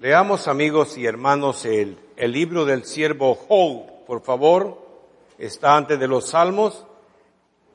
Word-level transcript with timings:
Leamos 0.00 0.46
amigos 0.46 0.96
y 0.96 1.06
hermanos 1.06 1.64
el, 1.64 1.98
libro 2.16 2.64
del 2.64 2.84
siervo 2.84 3.34
Job, 3.34 4.06
por 4.06 4.22
favor. 4.22 4.80
Está 5.38 5.76
antes 5.76 5.98
de 5.98 6.06
los 6.06 6.28
salmos. 6.28 6.86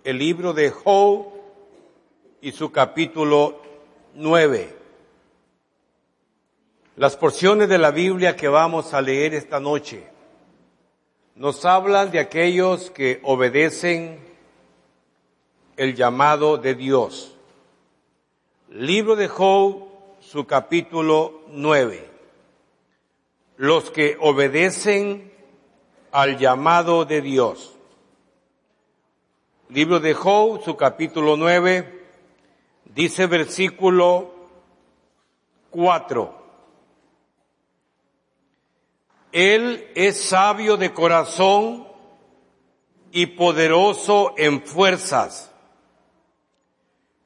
El 0.06 0.20
libro 0.20 0.54
de 0.54 0.70
Job 0.70 1.28
y 2.40 2.54
su 2.54 2.72
capítulo 2.72 3.62
9. 4.14 4.74
Las 6.96 7.18
porciones 7.18 7.68
de 7.68 7.78
la 7.78 7.92
Biblia 7.92 8.38
que 8.38 8.48
vamos 8.48 8.94
a 8.94 9.02
leer 9.02 9.34
esta 9.34 9.60
noche 9.60 10.08
nos 11.36 11.66
hablan 11.66 12.10
de 12.10 12.20
aquellos 12.20 12.90
que 12.90 13.20
obedecen 13.24 14.18
el 15.76 15.94
llamado 15.94 16.58
de 16.58 16.74
Dios. 16.74 17.36
Libro 18.70 19.18
de 19.18 19.28
Job, 19.28 19.90
su 20.22 20.46
capítulo 20.46 21.42
9 21.50 22.13
los 23.64 23.92
que 23.92 24.18
obedecen 24.20 25.32
al 26.12 26.38
llamado 26.38 27.06
de 27.06 27.22
Dios. 27.22 27.74
Libro 29.70 30.02
de 30.02 30.14
Job, 30.14 30.62
su 30.66 30.76
capítulo 30.76 31.38
9, 31.38 32.04
dice 32.94 33.26
versículo 33.26 34.34
4. 35.70 36.44
Él 39.32 39.88
es 39.96 40.20
sabio 40.20 40.76
de 40.76 40.92
corazón 40.92 41.88
y 43.14 43.28
poderoso 43.28 44.34
en 44.36 44.62
fuerzas. 44.62 45.54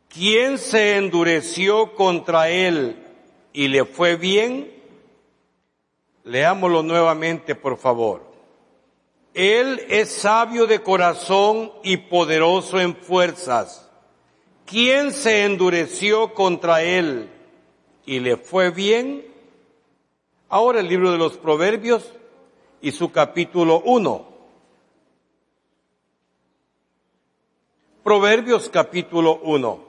¿Quién 0.08 0.60
se 0.60 0.98
endureció 0.98 1.96
contra 1.96 2.50
él 2.52 3.08
y 3.54 3.70
le 3.70 3.86
fue 3.86 4.18
bien? 4.18 4.77
Leámoslo 6.28 6.84
nuevamente, 6.84 7.56
por 7.56 7.78
favor. 7.78 8.22
Él 9.34 9.82
es 9.88 10.12
sabio 10.12 10.68
de 10.68 10.84
corazón 10.84 11.72
y 11.84 11.96
poderoso 11.96 12.82
en 12.82 12.98
fuerzas. 12.98 13.90
¿Quién 14.66 15.14
se 15.14 15.46
endureció 15.46 16.34
contra 16.34 16.84
él 16.84 17.30
y 18.06 18.20
le 18.20 18.36
fue 18.36 18.72
bien? 18.72 19.26
Ahora 20.50 20.82
el 20.82 20.90
libro 20.90 21.14
de 21.14 21.18
los 21.18 21.38
Proverbios 21.38 22.12
y 22.82 22.92
su 22.92 23.10
capítulo 23.14 23.82
1. 23.86 24.28
Proverbios 28.04 28.68
capítulo 28.68 29.40
1. 29.44 29.80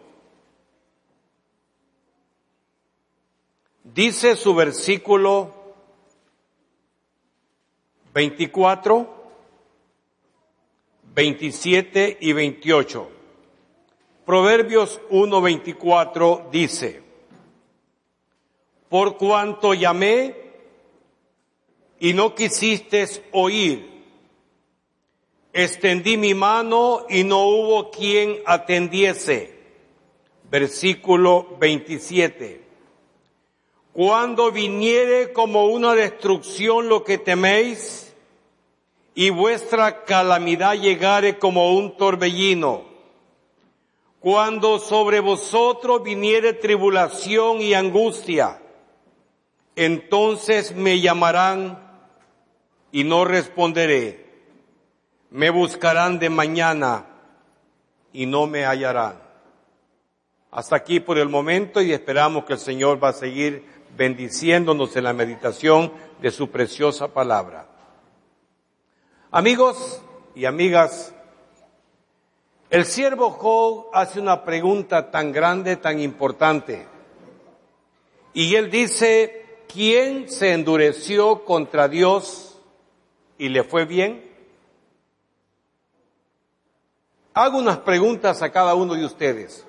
Dice 3.82 4.36
su 4.36 4.54
versículo 4.54 5.57
24, 8.18 9.06
27 11.14 12.18
y 12.20 12.32
28. 12.32 13.08
Proverbios 14.26 15.00
1:24 15.08 16.50
dice, 16.50 17.00
por 18.88 19.16
cuanto 19.18 19.72
llamé 19.72 20.34
y 22.00 22.12
no 22.12 22.34
quisiste 22.34 23.06
oír, 23.30 23.88
extendí 25.52 26.16
mi 26.16 26.34
mano 26.34 27.06
y 27.08 27.22
no 27.22 27.44
hubo 27.46 27.92
quien 27.92 28.38
atendiese. 28.46 29.56
Versículo 30.50 31.56
27. 31.60 32.62
Cuando 33.92 34.50
viniere 34.50 35.32
como 35.32 35.66
una 35.66 35.94
destrucción 35.94 36.88
lo 36.88 37.04
que 37.04 37.18
teméis, 37.18 38.07
y 39.18 39.30
vuestra 39.30 40.04
calamidad 40.04 40.74
llegare 40.74 41.40
como 41.40 41.76
un 41.76 41.96
torbellino. 41.96 42.84
Cuando 44.20 44.78
sobre 44.78 45.18
vosotros 45.18 46.04
viniere 46.04 46.52
tribulación 46.52 47.60
y 47.60 47.74
angustia, 47.74 48.62
entonces 49.74 50.72
me 50.72 51.00
llamarán 51.00 51.80
y 52.92 53.02
no 53.02 53.24
responderé. 53.24 54.24
Me 55.30 55.50
buscarán 55.50 56.20
de 56.20 56.30
mañana 56.30 57.06
y 58.12 58.24
no 58.24 58.46
me 58.46 58.66
hallarán. 58.66 59.20
Hasta 60.52 60.76
aquí 60.76 61.00
por 61.00 61.18
el 61.18 61.28
momento 61.28 61.82
y 61.82 61.92
esperamos 61.92 62.44
que 62.44 62.52
el 62.52 62.60
Señor 62.60 63.02
va 63.02 63.08
a 63.08 63.14
seguir 63.14 63.64
bendiciéndonos 63.96 64.94
en 64.94 65.02
la 65.02 65.12
meditación 65.12 65.92
de 66.22 66.30
su 66.30 66.50
preciosa 66.50 67.12
palabra. 67.12 67.77
Amigos 69.30 70.00
y 70.34 70.46
amigas, 70.46 71.12
el 72.70 72.86
siervo 72.86 73.28
Job 73.28 73.88
hace 73.92 74.20
una 74.20 74.42
pregunta 74.42 75.10
tan 75.10 75.32
grande, 75.32 75.76
tan 75.76 76.00
importante. 76.00 76.86
Y 78.32 78.54
él 78.54 78.70
dice, 78.70 79.64
¿quién 79.70 80.30
se 80.30 80.54
endureció 80.54 81.44
contra 81.44 81.88
Dios 81.88 82.58
y 83.36 83.50
le 83.50 83.64
fue 83.64 83.84
bien? 83.84 84.32
Hago 87.34 87.58
unas 87.58 87.78
preguntas 87.80 88.40
a 88.40 88.50
cada 88.50 88.74
uno 88.74 88.94
de 88.94 89.04
ustedes. 89.04 89.66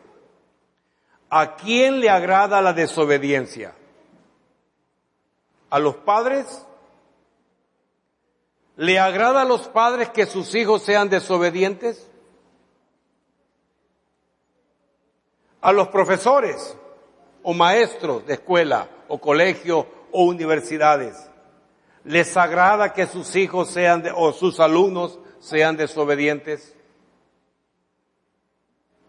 ¿A 1.30 1.58
quién 1.58 2.00
le 2.00 2.09
agrada 2.09 2.62
la 2.62 2.72
desobediencia? 2.72 3.76
¿A 5.70 5.80
los 5.80 5.97
padres? 5.97 6.66
¿Le 8.79 8.97
agrada 8.97 9.41
a 9.41 9.45
los 9.45 9.67
padres 9.67 10.07
que 10.07 10.25
sus 10.25 10.56
hijos 10.56 10.84
sean 10.84 11.09
desobedientes? 11.09 12.09
A 15.59 15.73
los 15.73 15.90
profesores 15.90 16.78
o 17.44 17.53
maestros 17.53 18.25
de 18.25 18.35
escuela 18.35 18.88
o 19.09 19.19
colegio 19.19 19.85
o 20.13 20.23
universidades. 20.23 21.29
¿Les 22.06 22.38
agrada 22.38 22.94
que 22.94 23.06
sus 23.06 23.35
hijos 23.35 23.69
sean 23.69 24.06
o 24.16 24.31
sus 24.31 24.62
alumnos 24.62 25.19
sean 25.41 25.75
desobedientes? 25.75 26.73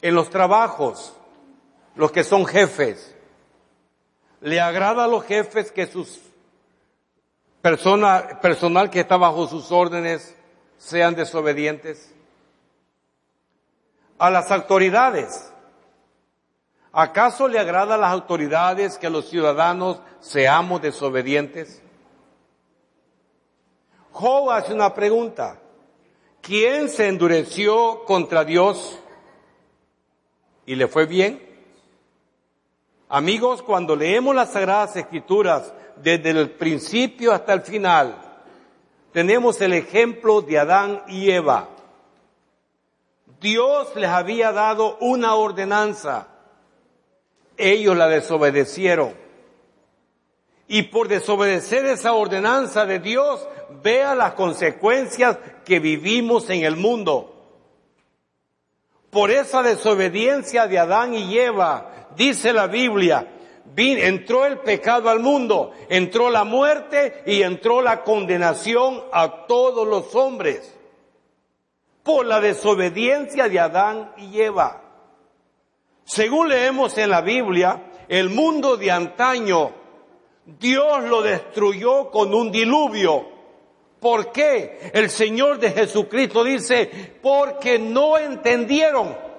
En 0.02 0.16
los 0.16 0.31
trabajos, 0.31 1.14
los 1.94 2.10
que 2.10 2.25
son 2.25 2.44
jefes, 2.44 3.14
¿le 4.41 4.60
agrada 4.60 5.04
a 5.04 5.08
los 5.08 5.25
jefes 5.25 5.70
que 5.70 5.87
sus 5.87 6.19
persona, 7.62 8.41
personal 8.41 8.91
que 8.91 9.00
está 9.00 9.16
bajo 9.16 9.47
sus 9.47 9.71
órdenes 9.71 10.37
sean 10.78 11.15
desobedientes? 11.15 12.15
A 14.19 14.31
las 14.31 14.50
autoridades. 14.50 15.53
¿Acaso 16.93 17.47
le 17.47 17.59
agrada 17.59 17.94
a 17.94 17.99
las 17.99 18.12
autoridades 18.12 18.99
que 18.99 19.10
los 19.10 19.28
ciudadanos 19.28 20.00
seamos 20.20 20.82
desobedientes? 20.82 21.82
Job 24.12 24.50
hace 24.50 24.75
una 24.75 24.93
pregunta. 24.93 25.60
¿Quién 26.41 26.88
se 26.88 27.09
endureció 27.09 28.04
contra 28.04 28.44
Dios 28.44 28.99
y 30.66 30.75
le 30.75 30.88
fue 30.88 31.06
bien? 31.06 31.50
Amigos, 33.12 33.62
cuando 33.62 33.97
leemos 33.97 34.37
las 34.37 34.53
Sagradas 34.53 34.94
Escrituras 34.94 35.75
desde 35.97 36.31
el 36.31 36.53
principio 36.53 37.32
hasta 37.32 37.53
el 37.53 37.62
final, 37.62 38.15
tenemos 39.12 39.60
el 39.60 39.72
ejemplo 39.72 40.43
de 40.43 40.60
Adán 40.60 41.03
y 41.09 41.28
Eva. 41.28 41.70
Dios 43.41 43.88
les 43.97 44.09
había 44.09 44.53
dado 44.53 44.97
una 45.00 45.34
ordenanza. 45.34 46.28
Ellos 47.56 47.97
la 47.97 48.06
desobedecieron. 48.06 49.12
Y 50.69 50.82
por 50.82 51.09
desobedecer 51.09 51.87
esa 51.87 52.12
ordenanza 52.12 52.87
de 52.87 53.00
Dios, 53.00 53.44
vea 53.82 54.14
las 54.14 54.34
consecuencias 54.34 55.37
que 55.64 55.81
vivimos 55.81 56.49
en 56.49 56.62
el 56.62 56.76
mundo. 56.76 57.34
Por 59.11 59.32
esa 59.32 59.64
desobediencia 59.64 60.69
de 60.69 60.79
Adán 60.79 61.14
y 61.14 61.37
Eva, 61.37 62.00
dice 62.16 62.52
la 62.52 62.66
Biblia, 62.66 63.26
entró 63.76 64.46
el 64.46 64.58
pecado 64.58 65.08
al 65.08 65.20
mundo, 65.20 65.72
entró 65.88 66.30
la 66.30 66.44
muerte 66.44 67.22
y 67.26 67.42
entró 67.42 67.80
la 67.80 68.02
condenación 68.02 69.02
a 69.12 69.46
todos 69.46 69.86
los 69.86 70.14
hombres 70.14 70.76
por 72.02 72.26
la 72.26 72.40
desobediencia 72.40 73.48
de 73.48 73.60
Adán 73.60 74.12
y 74.16 74.40
Eva. 74.40 74.82
Según 76.04 76.48
leemos 76.48 76.96
en 76.98 77.10
la 77.10 77.20
Biblia, 77.20 77.84
el 78.08 78.30
mundo 78.30 78.76
de 78.76 78.90
antaño, 78.90 79.72
Dios 80.44 81.04
lo 81.04 81.22
destruyó 81.22 82.10
con 82.10 82.34
un 82.34 82.50
diluvio. 82.50 83.28
¿Por 84.00 84.32
qué? 84.32 84.90
El 84.94 85.10
Señor 85.10 85.58
de 85.58 85.70
Jesucristo 85.70 86.42
dice, 86.42 87.18
porque 87.22 87.78
no 87.78 88.18
entendieron 88.18 89.30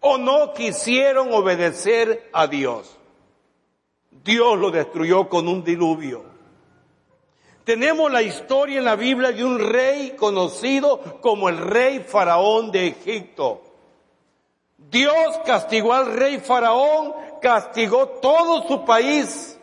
o 0.00 0.18
no 0.18 0.52
quisieron 0.52 1.32
obedecer 1.32 2.28
a 2.32 2.46
Dios. 2.46 2.96
Dios 4.10 4.58
lo 4.58 4.70
destruyó 4.70 5.28
con 5.28 5.48
un 5.48 5.64
diluvio. 5.64 6.24
Tenemos 7.64 8.10
la 8.10 8.22
historia 8.22 8.78
en 8.78 8.84
la 8.84 8.96
Biblia 8.96 9.32
de 9.32 9.44
un 9.44 9.58
rey 9.58 10.14
conocido 10.16 11.20
como 11.20 11.48
el 11.48 11.58
rey 11.58 12.00
faraón 12.00 12.70
de 12.70 12.86
Egipto. 12.88 13.62
Dios 14.78 15.38
castigó 15.44 15.92
al 15.92 16.14
rey 16.14 16.38
faraón, 16.38 17.12
castigó 17.42 18.08
todo 18.08 18.66
su 18.66 18.84
país 18.84 19.58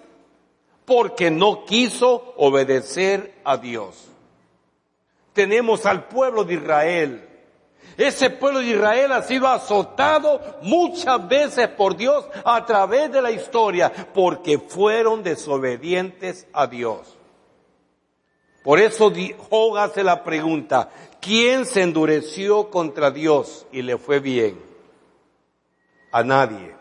porque 0.85 1.31
no 1.31 1.65
quiso 1.65 2.35
obedecer 2.37 3.33
a 3.43 3.57
Dios. 3.57 4.07
Tenemos 5.33 5.85
al 5.85 6.07
pueblo 6.07 6.43
de 6.43 6.53
Israel. 6.53 7.24
Ese 7.97 8.29
pueblo 8.29 8.59
de 8.59 8.71
Israel 8.71 9.11
ha 9.13 9.21
sido 9.21 9.47
azotado 9.47 10.41
muchas 10.61 11.27
veces 11.27 11.67
por 11.69 11.95
Dios 11.95 12.25
a 12.43 12.65
través 12.65 13.11
de 13.11 13.21
la 13.21 13.31
historia 13.31 13.91
porque 14.13 14.59
fueron 14.59 15.23
desobedientes 15.23 16.47
a 16.51 16.67
Dios. 16.67 17.15
Por 18.63 18.79
eso 18.79 19.13
Job 19.49 19.77
hace 19.77 20.03
la 20.03 20.23
pregunta, 20.23 20.89
¿quién 21.21 21.65
se 21.65 21.83
endureció 21.83 22.71
contra 22.71 23.11
Dios 23.11 23.67
y 23.71 23.83
le 23.83 23.97
fue 23.97 24.19
bien? 24.19 24.59
A 26.11 26.23
nadie. 26.23 26.75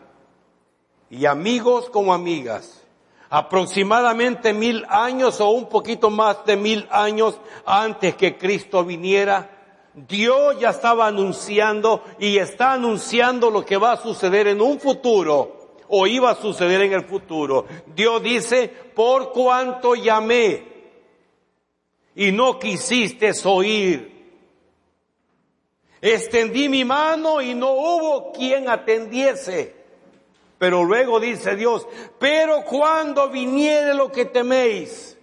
Y 1.11 1.27
amigos 1.27 1.89
como 1.91 2.13
amigas, 2.13 2.83
aproximadamente 3.29 4.51
mil 4.51 4.85
años 4.89 5.39
o 5.39 5.49
un 5.51 5.69
poquito 5.69 6.09
más 6.09 6.45
de 6.45 6.57
mil 6.57 6.87
años 6.89 7.39
antes 7.65 8.15
que 8.15 8.37
Cristo 8.37 8.83
viniera, 8.83 9.54
Dios 9.95 10.59
ya 10.59 10.71
estaba 10.71 11.07
anunciando 11.07 12.03
y 12.19 12.37
está 12.37 12.73
anunciando 12.73 13.49
lo 13.49 13.65
que 13.65 13.77
va 13.77 13.93
a 13.93 13.97
suceder 13.97 14.47
en 14.47 14.61
un 14.61 14.79
futuro 14.79 15.77
o 15.87 16.07
iba 16.07 16.31
a 16.31 16.35
suceder 16.35 16.81
en 16.81 16.93
el 16.93 17.05
futuro. 17.05 17.65
Dios 17.95 18.21
dice, 18.21 18.67
por 18.67 19.31
cuanto 19.31 19.95
llamé 19.95 20.63
y 22.15 22.31
no 22.31 22.59
quisiste 22.59 23.31
oír. 23.45 24.13
Extendí 26.01 26.69
mi 26.69 26.83
mano 26.83 27.41
y 27.41 27.55
no 27.55 27.71
hubo 27.71 28.31
quien 28.31 28.69
atendiese. 28.69 29.75
Pero 30.57 30.83
luego 30.83 31.19
dice 31.19 31.55
Dios, 31.55 31.87
pero 32.19 32.63
cuando 32.63 33.29
viniere 33.29 33.93
lo 33.93 34.11
que 34.11 34.25
teméis, 34.25 35.14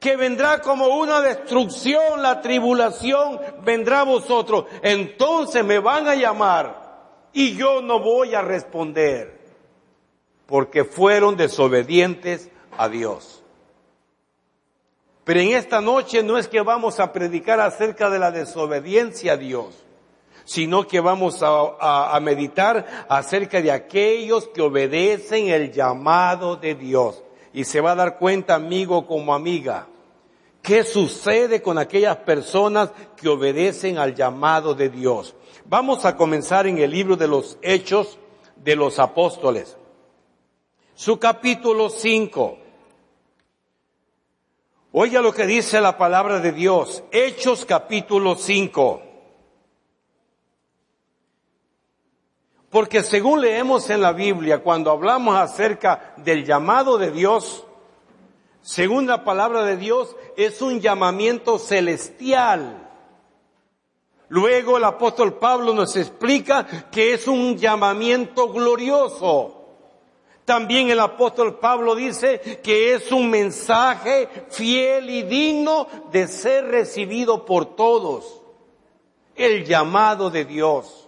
que 0.00 0.16
vendrá 0.16 0.60
como 0.60 0.86
una 0.86 1.20
destrucción, 1.20 2.22
la 2.22 2.40
tribulación 2.40 3.40
vendrá 3.64 4.00
a 4.00 4.04
vosotros, 4.04 4.66
entonces 4.82 5.64
me 5.64 5.78
van 5.80 6.06
a 6.06 6.14
llamar 6.14 6.88
y 7.32 7.56
yo 7.56 7.82
no 7.82 8.00
voy 8.00 8.34
a 8.34 8.42
responder, 8.42 9.40
porque 10.46 10.84
fueron 10.84 11.36
desobedientes 11.36 12.50
a 12.76 12.88
Dios. 12.88 13.42
Pero 15.24 15.40
en 15.40 15.48
esta 15.50 15.82
noche 15.82 16.22
no 16.22 16.38
es 16.38 16.48
que 16.48 16.62
vamos 16.62 17.00
a 17.00 17.12
predicar 17.12 17.60
acerca 17.60 18.08
de 18.08 18.18
la 18.18 18.30
desobediencia 18.30 19.34
a 19.34 19.36
Dios, 19.36 19.74
sino 20.46 20.86
que 20.86 21.00
vamos 21.00 21.40
a, 21.42 22.18
meditar 22.22 23.06
acerca 23.10 23.60
de 23.60 23.70
aquellos 23.70 24.48
que 24.48 24.62
obedecen 24.62 25.48
el 25.48 25.70
llamado 25.70 26.56
de 26.56 26.74
Dios. 26.74 27.22
Y 27.58 27.64
se 27.64 27.80
va 27.80 27.90
a 27.90 27.96
dar 27.96 28.18
cuenta, 28.18 28.54
amigo 28.54 29.04
como 29.04 29.34
amiga, 29.34 29.88
qué 30.62 30.84
sucede 30.84 31.60
con 31.60 31.76
aquellas 31.76 32.18
personas 32.18 32.90
que 33.16 33.28
obedecen 33.28 33.98
al 33.98 34.14
llamado 34.14 34.76
de 34.76 34.88
Dios. 34.88 35.34
Vamos 35.64 36.04
a 36.04 36.16
comenzar 36.16 36.68
en 36.68 36.78
el 36.78 36.92
libro 36.92 37.16
de 37.16 37.26
los 37.26 37.58
Hechos 37.60 38.16
de 38.54 38.76
los 38.76 39.00
Apóstoles. 39.00 39.76
Su 40.94 41.18
capítulo 41.18 41.90
5. 41.90 42.58
Oiga 44.92 45.20
lo 45.20 45.34
que 45.34 45.44
dice 45.44 45.80
la 45.80 45.98
palabra 45.98 46.38
de 46.38 46.52
Dios, 46.52 47.02
Hechos 47.10 47.64
capítulo 47.64 48.36
5. 48.36 49.02
Porque 52.70 53.02
según 53.02 53.40
leemos 53.40 53.88
en 53.88 54.02
la 54.02 54.12
Biblia, 54.12 54.62
cuando 54.62 54.90
hablamos 54.90 55.36
acerca 55.36 56.14
del 56.18 56.44
llamado 56.44 56.98
de 56.98 57.10
Dios, 57.10 57.64
según 58.60 59.06
la 59.06 59.24
palabra 59.24 59.64
de 59.64 59.78
Dios, 59.78 60.14
es 60.36 60.60
un 60.60 60.80
llamamiento 60.80 61.58
celestial. 61.58 62.86
Luego 64.28 64.76
el 64.76 64.84
apóstol 64.84 65.38
Pablo 65.38 65.72
nos 65.72 65.96
explica 65.96 66.66
que 66.90 67.14
es 67.14 67.26
un 67.26 67.56
llamamiento 67.56 68.52
glorioso. 68.52 69.54
También 70.44 70.90
el 70.90 71.00
apóstol 71.00 71.58
Pablo 71.58 71.94
dice 71.94 72.60
que 72.62 72.94
es 72.94 73.10
un 73.10 73.30
mensaje 73.30 74.28
fiel 74.50 75.08
y 75.08 75.22
digno 75.22 75.86
de 76.10 76.28
ser 76.28 76.66
recibido 76.66 77.46
por 77.46 77.76
todos. 77.76 78.42
El 79.34 79.64
llamado 79.64 80.30
de 80.30 80.44
Dios. 80.44 81.07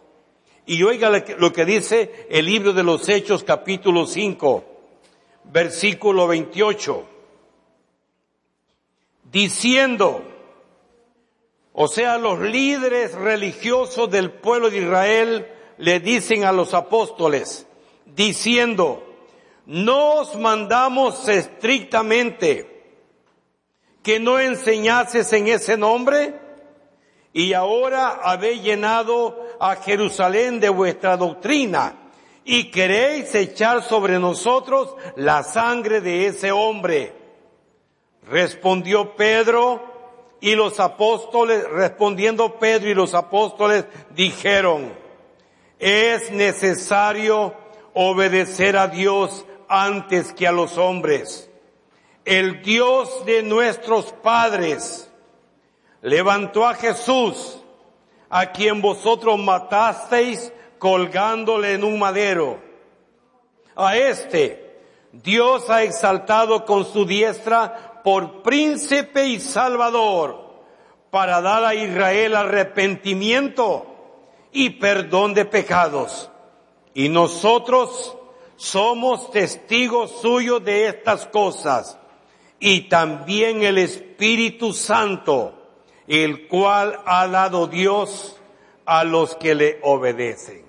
Y 0.71 0.85
oiga 0.85 1.11
lo 1.11 1.53
que 1.53 1.65
dice 1.65 2.29
el 2.31 2.47
libro 2.47 2.73
de 2.73 2.85
los 2.85 3.09
Hechos 3.09 3.43
capítulo 3.43 4.07
5, 4.07 4.65
versículo 5.47 6.29
28. 6.29 7.09
Diciendo, 9.33 10.23
o 11.73 11.89
sea, 11.89 12.19
los 12.19 12.39
líderes 12.39 13.15
religiosos 13.15 14.13
del 14.13 14.31
pueblo 14.31 14.71
de 14.71 14.79
Israel 14.79 15.49
le 15.79 15.99
dicen 15.99 16.45
a 16.45 16.53
los 16.53 16.73
apóstoles, 16.73 17.67
diciendo, 18.07 19.03
nos 19.67 20.37
mandamos 20.37 21.29
estrictamente 21.29 22.95
que 24.05 24.21
no 24.21 24.39
enseñases 24.39 25.33
en 25.33 25.49
ese 25.49 25.77
nombre 25.77 26.39
y 27.33 27.53
ahora 27.53 28.21
habéis 28.23 28.63
llenado 28.63 29.50
a 29.61 29.77
Jerusalén 29.77 30.59
de 30.59 30.71
vuestra 30.71 31.17
doctrina 31.17 31.95
y 32.45 32.71
queréis 32.71 33.35
echar 33.35 33.85
sobre 33.85 34.19
nosotros 34.19 34.97
la 35.17 35.43
sangre 35.43 36.01
de 36.01 36.27
ese 36.27 36.51
hombre. 36.51 37.15
Respondió 38.29 39.15
Pedro 39.15 39.83
y 40.41 40.55
los 40.55 40.81
apóstoles, 40.81 41.69
respondiendo 41.69 42.59
Pedro 42.59 42.89
y 42.89 42.95
los 42.95 43.15
apóstoles 43.15 43.85
dijeron, 44.15 44.93
es 45.79 46.31
necesario 46.31 47.55
obedecer 47.95 48.77
a 48.77 48.89
Dios 48.89 49.45
antes 49.69 50.33
que 50.33 50.47
a 50.47 50.53
los 50.53 50.79
hombres. 50.79 51.51
El 52.25 52.63
Dios 52.63 53.25
de 53.27 53.43
nuestros 53.43 54.13
padres 54.13 55.11
levantó 56.03 56.67
a 56.67 56.75
Jesús, 56.75 57.60
a 58.31 58.53
quien 58.53 58.81
vosotros 58.81 59.39
matasteis 59.39 60.53
colgándole 60.79 61.75
en 61.75 61.85
un 61.85 61.99
madero. 61.99 62.59
A 63.77 63.97
este 63.97 64.79
Dios 65.13 65.69
ha 65.69 65.83
exaltado 65.83 66.65
con 66.65 66.85
su 66.85 67.05
diestra 67.05 68.01
por 68.03 68.43
príncipe 68.43 69.27
y 69.27 69.41
salvador 69.41 70.51
para 71.11 71.41
dar 71.41 71.65
a 71.65 71.75
Israel 71.75 72.37
arrepentimiento 72.37 73.87
y 74.53 74.71
perdón 74.71 75.35
de 75.35 75.45
pecados. 75.45 76.31
Y 76.95 77.09
nosotros 77.09 78.17
somos 78.57 79.31
testigos 79.31 80.21
suyos 80.21 80.65
de 80.65 80.87
estas 80.89 81.27
cosas 81.27 81.99
y 82.61 82.83
también 82.83 83.63
el 83.63 83.79
Espíritu 83.79 84.73
Santo, 84.73 85.55
el 86.11 86.49
cual 86.49 87.01
ha 87.07 87.29
dado 87.29 87.69
Dios 87.69 88.37
a 88.85 89.05
los 89.05 89.37
que 89.37 89.55
le 89.55 89.79
obedecen. 89.83 90.65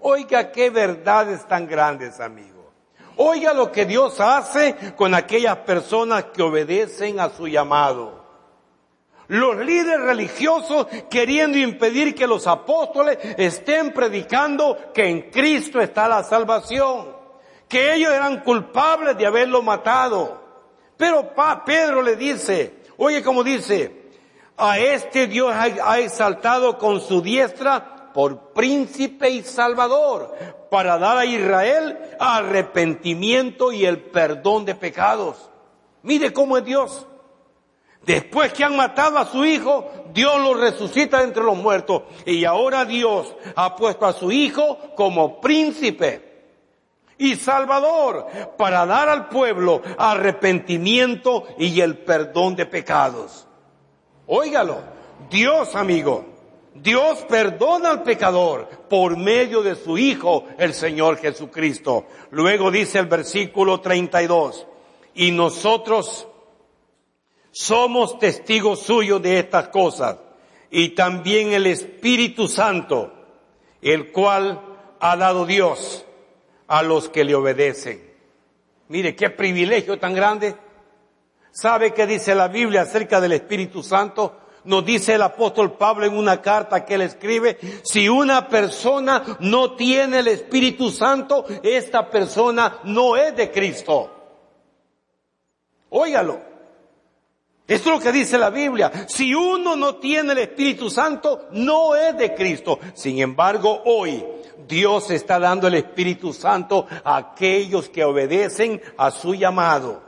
Oiga 0.00 0.52
qué 0.52 0.70
verdades 0.70 1.48
tan 1.48 1.66
grandes, 1.66 2.20
amigo. 2.20 2.70
Oiga 3.16 3.54
lo 3.54 3.72
que 3.72 3.86
Dios 3.86 4.20
hace 4.20 4.76
con 4.94 5.14
aquellas 5.14 5.56
personas 5.58 6.24
que 6.24 6.42
obedecen 6.42 7.18
a 7.18 7.30
su 7.30 7.48
llamado. 7.48 8.24
Los 9.28 9.56
líderes 9.56 10.02
religiosos 10.02 10.86
queriendo 11.10 11.58
impedir 11.58 12.14
que 12.14 12.26
los 12.26 12.46
apóstoles 12.46 13.18
estén 13.38 13.92
predicando 13.92 14.92
que 14.92 15.06
en 15.08 15.30
Cristo 15.30 15.80
está 15.80 16.06
la 16.06 16.22
salvación 16.22 17.16
que 17.68 17.94
ellos 17.94 18.12
eran 18.12 18.40
culpables 18.40 19.16
de 19.16 19.26
haberlo 19.26 19.62
matado. 19.62 20.42
Pero 20.96 21.32
Pedro 21.64 22.02
le 22.02 22.16
dice, 22.16 22.82
oye 22.96 23.22
como 23.22 23.42
dice, 23.42 24.05
a 24.56 24.78
este 24.78 25.26
Dios 25.26 25.52
ha 25.54 25.98
exaltado 25.98 26.78
con 26.78 27.00
su 27.00 27.20
diestra 27.20 27.96
por 28.16 28.54
príncipe 28.54 29.28
y 29.28 29.42
salvador, 29.42 30.34
para 30.70 30.96
dar 30.96 31.18
a 31.18 31.26
Israel 31.26 31.98
arrepentimiento 32.18 33.72
y 33.72 33.84
el 33.84 34.00
perdón 34.00 34.64
de 34.64 34.74
pecados. 34.74 35.50
Mire 36.02 36.32
cómo 36.32 36.56
es 36.56 36.64
Dios. 36.64 37.06
Después 38.06 38.54
que 38.54 38.64
han 38.64 38.74
matado 38.74 39.18
a 39.18 39.26
su 39.26 39.44
hijo, 39.44 39.90
Dios 40.14 40.40
lo 40.40 40.54
resucita 40.54 41.22
entre 41.22 41.42
los 41.42 41.58
muertos. 41.58 42.04
Y 42.24 42.46
ahora 42.46 42.86
Dios 42.86 43.34
ha 43.54 43.76
puesto 43.76 44.06
a 44.06 44.14
su 44.14 44.32
hijo 44.32 44.78
como 44.96 45.38
príncipe 45.38 46.26
y 47.18 47.34
Salvador 47.36 48.28
para 48.56 48.86
dar 48.86 49.10
al 49.10 49.28
pueblo 49.28 49.82
arrepentimiento 49.98 51.44
y 51.58 51.80
el 51.82 51.98
perdón 51.98 52.56
de 52.56 52.64
pecados. 52.64 53.45
Óigalo, 54.26 54.82
Dios 55.30 55.74
amigo, 55.74 56.24
Dios 56.74 57.24
perdona 57.28 57.90
al 57.90 58.02
pecador 58.02 58.68
por 58.88 59.16
medio 59.16 59.62
de 59.62 59.76
su 59.76 59.96
Hijo, 59.96 60.44
el 60.58 60.74
Señor 60.74 61.18
Jesucristo. 61.18 62.06
Luego 62.30 62.70
dice 62.70 62.98
el 62.98 63.06
versículo 63.06 63.80
32, 63.80 64.66
y 65.14 65.30
nosotros 65.30 66.26
somos 67.50 68.18
testigos 68.18 68.80
suyos 68.80 69.22
de 69.22 69.38
estas 69.38 69.68
cosas, 69.68 70.18
y 70.70 70.90
también 70.90 71.52
el 71.52 71.66
Espíritu 71.66 72.48
Santo, 72.48 73.12
el 73.80 74.10
cual 74.10 74.60
ha 75.00 75.16
dado 75.16 75.46
Dios 75.46 76.04
a 76.66 76.82
los 76.82 77.08
que 77.08 77.24
le 77.24 77.34
obedecen. 77.34 78.02
Mire, 78.88 79.14
qué 79.14 79.30
privilegio 79.30 79.98
tan 79.98 80.14
grande. 80.14 80.54
¿Sabe 81.56 81.94
qué 81.94 82.06
dice 82.06 82.34
la 82.34 82.48
Biblia 82.48 82.82
acerca 82.82 83.18
del 83.18 83.32
Espíritu 83.32 83.82
Santo? 83.82 84.40
Nos 84.64 84.84
dice 84.84 85.14
el 85.14 85.22
apóstol 85.22 85.72
Pablo 85.72 86.04
en 86.04 86.14
una 86.14 86.42
carta 86.42 86.84
que 86.84 86.96
él 86.96 87.00
escribe, 87.00 87.56
si 87.82 88.10
una 88.10 88.46
persona 88.46 89.38
no 89.40 89.74
tiene 89.74 90.18
el 90.18 90.28
Espíritu 90.28 90.90
Santo, 90.90 91.46
esta 91.62 92.10
persona 92.10 92.80
no 92.84 93.16
es 93.16 93.34
de 93.34 93.50
Cristo. 93.50 94.10
Óigalo. 95.88 96.42
Esto 97.66 97.88
es 97.88 97.96
lo 97.96 98.02
que 98.02 98.12
dice 98.12 98.36
la 98.36 98.50
Biblia. 98.50 98.92
Si 99.08 99.34
uno 99.34 99.76
no 99.76 99.96
tiene 99.96 100.32
el 100.32 100.38
Espíritu 100.40 100.90
Santo, 100.90 101.48
no 101.52 101.96
es 101.96 102.18
de 102.18 102.34
Cristo. 102.34 102.78
Sin 102.92 103.18
embargo, 103.18 103.80
hoy 103.86 104.22
Dios 104.68 105.10
está 105.10 105.38
dando 105.38 105.68
el 105.68 105.74
Espíritu 105.76 106.34
Santo 106.34 106.86
a 107.02 107.16
aquellos 107.16 107.88
que 107.88 108.04
obedecen 108.04 108.78
a 108.98 109.10
su 109.10 109.34
llamado. 109.34 110.05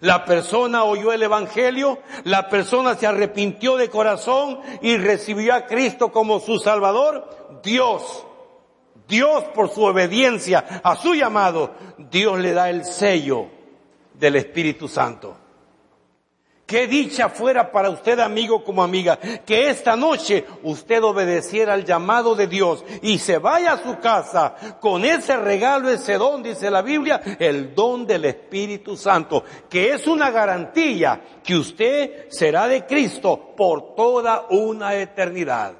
La 0.00 0.24
persona 0.24 0.84
oyó 0.84 1.12
el 1.12 1.22
Evangelio, 1.22 1.98
la 2.24 2.48
persona 2.48 2.94
se 2.94 3.06
arrepintió 3.06 3.76
de 3.76 3.90
corazón 3.90 4.60
y 4.80 4.96
recibió 4.96 5.54
a 5.54 5.66
Cristo 5.66 6.10
como 6.10 6.40
su 6.40 6.58
Salvador. 6.58 7.60
Dios, 7.62 8.26
Dios 9.06 9.44
por 9.54 9.68
su 9.68 9.82
obediencia 9.84 10.80
a 10.82 10.96
su 10.96 11.14
llamado, 11.14 11.74
Dios 11.98 12.38
le 12.38 12.52
da 12.52 12.70
el 12.70 12.84
sello 12.84 13.46
del 14.14 14.36
Espíritu 14.36 14.88
Santo. 14.88 15.36
Qué 16.70 16.86
dicha 16.86 17.28
fuera 17.28 17.72
para 17.72 17.90
usted, 17.90 18.20
amigo 18.20 18.62
como 18.62 18.84
amiga, 18.84 19.16
que 19.16 19.70
esta 19.70 19.96
noche 19.96 20.44
usted 20.62 21.02
obedeciera 21.02 21.72
al 21.72 21.84
llamado 21.84 22.36
de 22.36 22.46
Dios 22.46 22.84
y 23.02 23.18
se 23.18 23.38
vaya 23.38 23.72
a 23.72 23.82
su 23.82 23.98
casa 23.98 24.54
con 24.78 25.04
ese 25.04 25.36
regalo, 25.36 25.90
ese 25.90 26.16
don, 26.16 26.44
dice 26.44 26.70
la 26.70 26.82
Biblia, 26.82 27.20
el 27.40 27.74
don 27.74 28.06
del 28.06 28.24
Espíritu 28.24 28.96
Santo, 28.96 29.42
que 29.68 29.94
es 29.94 30.06
una 30.06 30.30
garantía 30.30 31.20
que 31.42 31.56
usted 31.56 32.30
será 32.30 32.68
de 32.68 32.86
Cristo 32.86 33.52
por 33.56 33.96
toda 33.96 34.46
una 34.50 34.94
eternidad, 34.94 35.72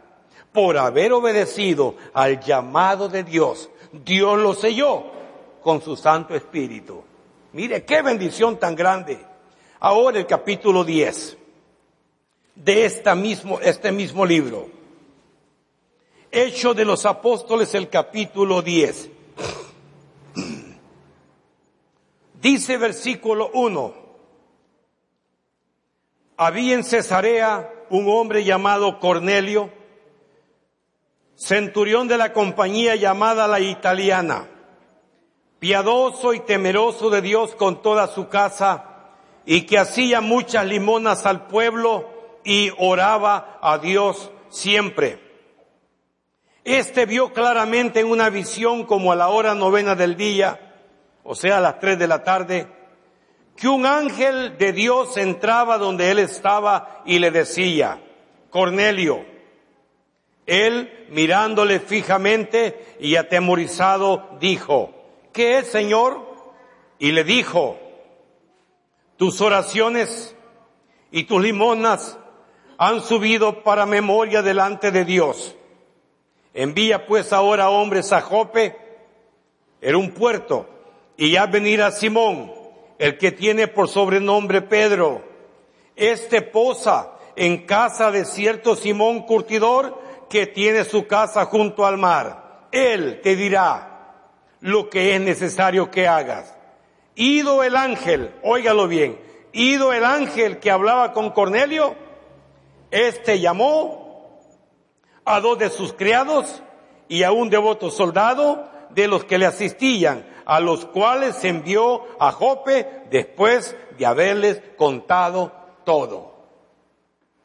por 0.50 0.76
haber 0.76 1.12
obedecido 1.12 1.94
al 2.12 2.40
llamado 2.40 3.08
de 3.08 3.22
Dios. 3.22 3.70
Dios 3.92 4.36
lo 4.36 4.54
selló 4.54 5.04
con 5.62 5.80
su 5.82 5.94
Santo 5.94 6.34
Espíritu. 6.34 7.00
Mire 7.52 7.84
qué 7.84 8.02
bendición 8.02 8.58
tan 8.58 8.74
grande. 8.74 9.29
Ahora 9.82 10.18
el 10.18 10.26
capítulo 10.26 10.84
10 10.84 11.38
de 12.54 12.84
esta 12.84 13.14
mismo, 13.14 13.58
este 13.60 13.90
mismo 13.90 14.26
libro. 14.26 14.68
Hecho 16.30 16.74
de 16.74 16.84
los 16.84 17.06
Apóstoles, 17.06 17.74
el 17.74 17.88
capítulo 17.88 18.60
10. 18.60 19.08
Dice 22.42 22.76
versículo 22.76 23.50
1. 23.54 23.94
Había 26.36 26.74
en 26.74 26.84
Cesarea 26.84 27.72
un 27.88 28.06
hombre 28.10 28.44
llamado 28.44 29.00
Cornelio, 29.00 29.70
centurión 31.36 32.06
de 32.06 32.18
la 32.18 32.34
compañía 32.34 32.96
llamada 32.96 33.48
la 33.48 33.60
italiana, 33.60 34.46
piadoso 35.58 36.34
y 36.34 36.40
temeroso 36.40 37.08
de 37.08 37.22
Dios 37.22 37.54
con 37.54 37.80
toda 37.80 38.06
su 38.08 38.28
casa, 38.28 38.89
y 39.44 39.62
que 39.62 39.78
hacía 39.78 40.20
muchas 40.20 40.66
limonas 40.66 41.26
al 41.26 41.46
pueblo 41.46 42.08
y 42.44 42.70
oraba 42.78 43.58
a 43.60 43.78
Dios 43.78 44.30
siempre. 44.48 45.18
Este 46.64 47.06
vio 47.06 47.32
claramente 47.32 48.00
en 48.00 48.06
una 48.06 48.28
visión 48.28 48.84
como 48.84 49.12
a 49.12 49.16
la 49.16 49.28
hora 49.28 49.54
novena 49.54 49.94
del 49.94 50.16
día, 50.16 50.74
o 51.24 51.34
sea, 51.34 51.58
a 51.58 51.60
las 51.60 51.80
tres 51.80 51.98
de 51.98 52.06
la 52.06 52.22
tarde, 52.22 52.66
que 53.56 53.68
un 53.68 53.86
ángel 53.86 54.56
de 54.58 54.72
Dios 54.72 55.16
entraba 55.16 55.78
donde 55.78 56.10
él 56.10 56.18
estaba 56.18 57.02
y 57.06 57.18
le 57.18 57.30
decía, 57.30 58.00
Cornelio, 58.50 59.24
él 60.46 61.06
mirándole 61.10 61.80
fijamente 61.80 62.96
y 63.00 63.16
atemorizado 63.16 64.36
dijo, 64.40 64.92
¿qué 65.32 65.58
es, 65.58 65.68
Señor? 65.68 66.26
Y 66.98 67.12
le 67.12 67.24
dijo, 67.24 67.78
tus 69.20 69.42
oraciones 69.42 70.34
y 71.10 71.24
tus 71.24 71.42
limonas 71.42 72.16
han 72.78 73.02
subido 73.02 73.62
para 73.62 73.84
memoria 73.84 74.40
delante 74.40 74.90
de 74.90 75.04
Dios. 75.04 75.54
Envía 76.54 77.04
pues 77.04 77.30
ahora 77.34 77.68
hombres 77.68 78.14
a 78.14 78.22
Jope, 78.22 78.74
era 79.78 79.98
un 79.98 80.12
puerto, 80.12 80.66
y 81.18 81.32
ya 81.32 81.44
venir 81.44 81.82
a 81.82 81.92
Simón, 81.92 82.50
el 82.98 83.18
que 83.18 83.30
tiene 83.30 83.68
por 83.68 83.88
sobrenombre 83.88 84.62
Pedro. 84.62 85.22
Este 85.94 86.40
posa 86.40 87.12
en 87.36 87.66
casa 87.66 88.10
de 88.10 88.24
cierto 88.24 88.74
Simón 88.74 89.24
curtidor 89.26 90.00
que 90.30 90.46
tiene 90.46 90.82
su 90.84 91.06
casa 91.06 91.44
junto 91.44 91.84
al 91.84 91.98
mar. 91.98 92.68
Él 92.72 93.20
te 93.22 93.36
dirá 93.36 94.14
lo 94.60 94.88
que 94.88 95.14
es 95.14 95.20
necesario 95.20 95.90
que 95.90 96.08
hagas. 96.08 96.56
Ido 97.20 97.62
el 97.62 97.76
ángel, 97.76 98.34
óigalo 98.42 98.88
bien, 98.88 99.20
ido 99.52 99.92
el 99.92 100.06
ángel 100.06 100.58
que 100.58 100.70
hablaba 100.70 101.12
con 101.12 101.32
Cornelio, 101.32 101.94
este 102.90 103.40
llamó 103.40 104.40
a 105.26 105.38
dos 105.40 105.58
de 105.58 105.68
sus 105.68 105.92
criados 105.92 106.62
y 107.08 107.22
a 107.22 107.30
un 107.30 107.50
devoto 107.50 107.90
soldado 107.90 108.70
de 108.88 109.06
los 109.06 109.26
que 109.26 109.36
le 109.36 109.44
asistían, 109.44 110.26
a 110.46 110.60
los 110.60 110.86
cuales 110.86 111.44
envió 111.44 112.06
a 112.18 112.32
Jope 112.32 113.04
después 113.10 113.76
de 113.98 114.06
haberles 114.06 114.62
contado 114.78 115.52
todo. 115.84 116.32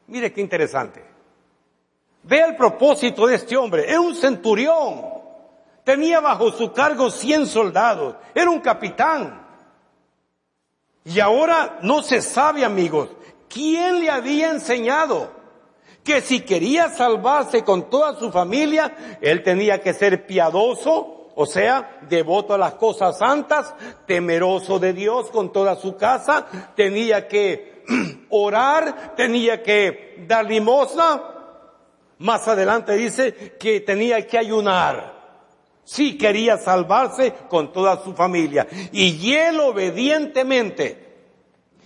Mire 0.06 0.32
qué 0.32 0.40
interesante. 0.40 1.04
Vea 2.22 2.46
el 2.46 2.56
propósito 2.56 3.26
de 3.26 3.34
este 3.34 3.58
hombre. 3.58 3.84
Era 3.86 4.00
un 4.00 4.14
centurión. 4.14 5.04
Tenía 5.84 6.20
bajo 6.20 6.50
su 6.50 6.72
cargo 6.72 7.10
cien 7.10 7.46
soldados. 7.46 8.16
Era 8.34 8.50
un 8.50 8.60
capitán. 8.60 9.45
Y 11.06 11.20
ahora 11.20 11.78
no 11.82 12.02
se 12.02 12.20
sabe, 12.20 12.64
amigos, 12.64 13.10
quién 13.48 14.00
le 14.00 14.10
había 14.10 14.50
enseñado 14.50 15.30
que 16.02 16.20
si 16.20 16.40
quería 16.40 16.88
salvarse 16.88 17.62
con 17.62 17.88
toda 17.88 18.18
su 18.18 18.32
familia, 18.32 19.18
él 19.20 19.44
tenía 19.44 19.80
que 19.80 19.94
ser 19.94 20.26
piadoso, 20.26 21.30
o 21.36 21.46
sea, 21.46 22.00
devoto 22.08 22.54
a 22.54 22.58
las 22.58 22.74
cosas 22.74 23.18
santas, 23.18 23.72
temeroso 24.06 24.80
de 24.80 24.92
Dios 24.92 25.30
con 25.30 25.52
toda 25.52 25.76
su 25.76 25.96
casa, 25.96 26.46
tenía 26.74 27.28
que 27.28 27.84
orar, 28.30 29.14
tenía 29.14 29.62
que 29.62 30.24
dar 30.26 30.44
limosna. 30.44 31.22
Más 32.18 32.48
adelante 32.48 32.94
dice 32.94 33.54
que 33.60 33.80
tenía 33.80 34.26
que 34.26 34.38
ayunar. 34.38 35.15
Sí 35.86 36.18
quería 36.18 36.58
salvarse 36.58 37.32
con 37.48 37.72
toda 37.72 38.02
su 38.02 38.12
familia. 38.12 38.66
Y 38.90 39.32
él 39.34 39.60
obedientemente 39.60 41.06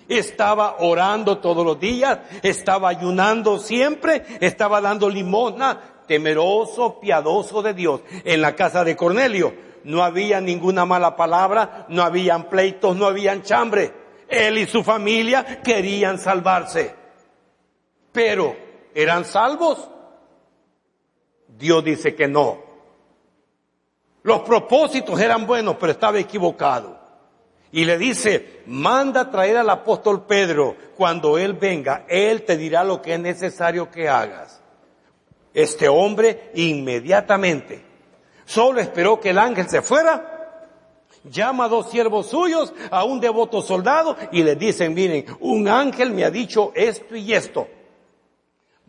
estaba 0.09 0.76
orando 0.78 1.37
todos 1.37 1.66
los 1.66 1.78
días, 1.78 2.19
estaba 2.42 2.88
ayunando 2.88 3.59
siempre, 3.59 4.25
estaba 4.40 4.80
dando 4.80 5.11
limosna, 5.11 6.02
temeroso, 6.09 6.99
piadoso 6.99 7.61
de 7.61 7.75
Dios. 7.75 8.00
En 8.25 8.40
la 8.40 8.57
casa 8.57 8.85
de 8.85 8.97
Cornelio 8.97 9.52
no 9.85 10.02
había 10.02 10.40
ninguna 10.40 10.87
mala 10.87 11.14
palabra, 11.14 11.85
no 11.90 12.02
habían 12.02 12.49
pleitos, 12.49 12.97
no 12.97 13.04
habían 13.04 13.42
chambre. 13.42 13.92
Él 14.28 14.57
y 14.57 14.66
su 14.66 14.83
familia 14.83 15.61
querían 15.62 16.19
salvarse. 16.19 16.95
Pero, 18.12 18.57
¿eran 18.95 19.26
salvos? 19.26 19.90
Dios 21.49 21.85
dice 21.85 22.14
que 22.14 22.28
no. 22.28 22.69
Los 24.22 24.40
propósitos 24.40 25.20
eran 25.20 25.46
buenos, 25.46 25.76
pero 25.78 25.92
estaba 25.92 26.18
equivocado. 26.18 26.98
Y 27.72 27.84
le 27.84 27.98
dice, 27.98 28.62
manda 28.66 29.30
traer 29.30 29.56
al 29.56 29.70
apóstol 29.70 30.26
Pedro. 30.26 30.76
Cuando 30.96 31.38
él 31.38 31.54
venga, 31.54 32.04
él 32.08 32.42
te 32.42 32.56
dirá 32.56 32.84
lo 32.84 33.00
que 33.00 33.14
es 33.14 33.20
necesario 33.20 33.90
que 33.90 34.08
hagas. 34.08 34.60
Este 35.54 35.88
hombre 35.88 36.50
inmediatamente 36.54 37.84
solo 38.44 38.80
esperó 38.80 39.20
que 39.20 39.30
el 39.30 39.38
ángel 39.38 39.68
se 39.68 39.82
fuera 39.82 40.30
llama 41.24 41.64
a 41.64 41.68
dos 41.68 41.90
siervos 41.90 42.28
suyos, 42.28 42.72
a 42.90 43.04
un 43.04 43.20
devoto 43.20 43.62
soldado, 43.62 44.16
y 44.32 44.42
les 44.42 44.58
dicen, 44.58 44.94
miren, 44.94 45.26
un 45.40 45.68
ángel 45.68 46.12
me 46.12 46.24
ha 46.24 46.30
dicho 46.30 46.72
esto 46.74 47.16
y 47.16 47.32
esto. 47.32 47.68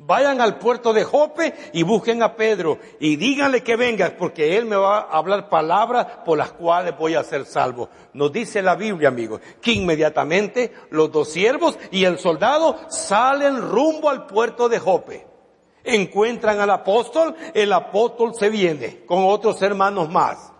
Vayan 0.04 0.42
al 0.42 0.58
puerto 0.58 0.94
de 0.94 1.04
Jope 1.04 1.54
y 1.74 1.84
busquen 1.84 2.24
a 2.24 2.36
Pedro 2.36 2.80
y 3.00 3.18
díganle 3.18 3.62
que 3.62 3.76
venga 3.76 4.12
porque 4.18 4.58
él 4.58 4.66
me 4.66 4.76
va 4.76 5.02
a 5.02 5.18
hablar 5.18 5.48
palabras 5.48 6.08
por 6.26 6.40
las 6.40 6.54
cuales 6.54 6.98
voy 6.98 7.14
a 7.14 7.24
ser 7.24 7.46
salvo. 7.46 7.88
Nos 8.14 8.32
dice 8.32 8.64
la 8.64 8.76
Biblia, 8.76 9.10
amigos, 9.10 9.42
que 9.62 9.74
inmediatamente 9.74 10.74
los 10.90 11.12
dos 11.12 11.32
siervos 11.32 11.78
y 11.92 12.04
el 12.06 12.18
soldado 12.18 12.80
salen 12.90 13.62
rumbo 13.62 14.10
al 14.10 14.26
puerto 14.26 14.68
de 14.68 14.80
Jope. 14.80 15.28
Encuentran 15.84 16.60
al 16.60 16.72
apóstol, 16.72 17.36
el 17.54 17.72
apóstol 17.72 18.34
se 18.34 18.50
viene 18.50 19.06
con 19.06 19.24
otros 19.24 19.62
hermanos 19.62 20.10
más. 20.10 20.52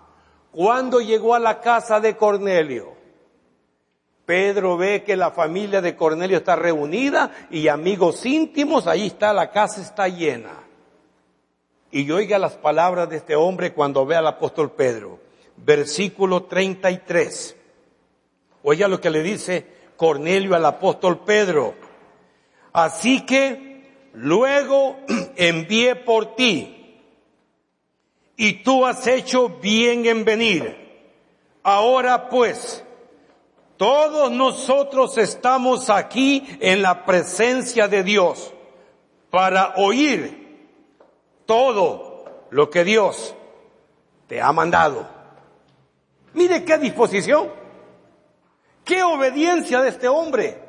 Cuando 0.52 1.02
llegó 1.02 1.34
a 1.34 1.40
la 1.40 1.62
casa 1.62 2.00
de 2.00 2.16
Cornelio, 2.16 2.94
Pedro 4.26 4.78
ve 4.78 5.04
que 5.04 5.16
la 5.16 5.32
familia 5.32 5.82
de 5.82 5.96
Cornelio 5.96 6.38
está 6.38 6.56
reunida 6.56 7.32
y 7.50 7.68
amigos 7.68 8.26
íntimos, 8.26 8.88
ahí 8.88 9.08
está, 9.08 9.34
la 9.34 9.52
casa 9.52 9.82
está 9.82 10.08
llena. 10.08 10.52
Y 11.92 12.10
oiga 12.12 12.40
las 12.40 12.54
palabras 12.54 13.10
de 13.10 13.18
este 13.18 13.36
hombre 13.36 13.74
cuando 13.74 14.06
ve 14.06 14.16
al 14.16 14.28
apóstol 14.28 14.72
Pedro. 14.72 15.20
Versículo 15.58 16.44
33. 16.44 17.58
Oiga 18.64 18.88
lo 18.88 19.02
que 19.02 19.10
le 19.10 19.22
dice 19.22 19.66
Cornelio 19.98 20.56
al 20.56 20.66
apóstol 20.66 21.20
Pedro. 21.26 21.76
Así 22.72 23.26
que 23.26 24.10
luego 24.14 24.98
envié 25.36 25.96
por 25.96 26.36
ti 26.36 26.78
y 28.38 28.64
tú 28.64 28.86
has 28.86 29.06
hecho 29.08 29.50
bien 29.50 30.06
en 30.06 30.24
venir. 30.26 30.78
Ahora 31.64 32.30
pues, 32.30 32.84
todos 33.82 34.32
nosotros 34.32 35.18
estamos 35.18 35.90
aquí 35.90 36.48
en 36.60 36.84
la 36.84 37.04
presencia 37.04 37.88
de 37.88 38.04
Dios 38.04 38.54
para 39.32 39.74
oír 39.78 40.70
todo 41.48 42.46
lo 42.52 42.70
que 42.70 42.84
Dios 42.84 43.34
te 44.28 44.40
ha 44.40 44.52
mandado. 44.52 45.10
Mire 46.36 46.64
qué 46.64 46.78
disposición, 46.78 47.50
qué 48.86 49.02
obediencia 49.02 49.82
de 49.82 49.90
este 49.90 50.08
hombre. 50.08 50.64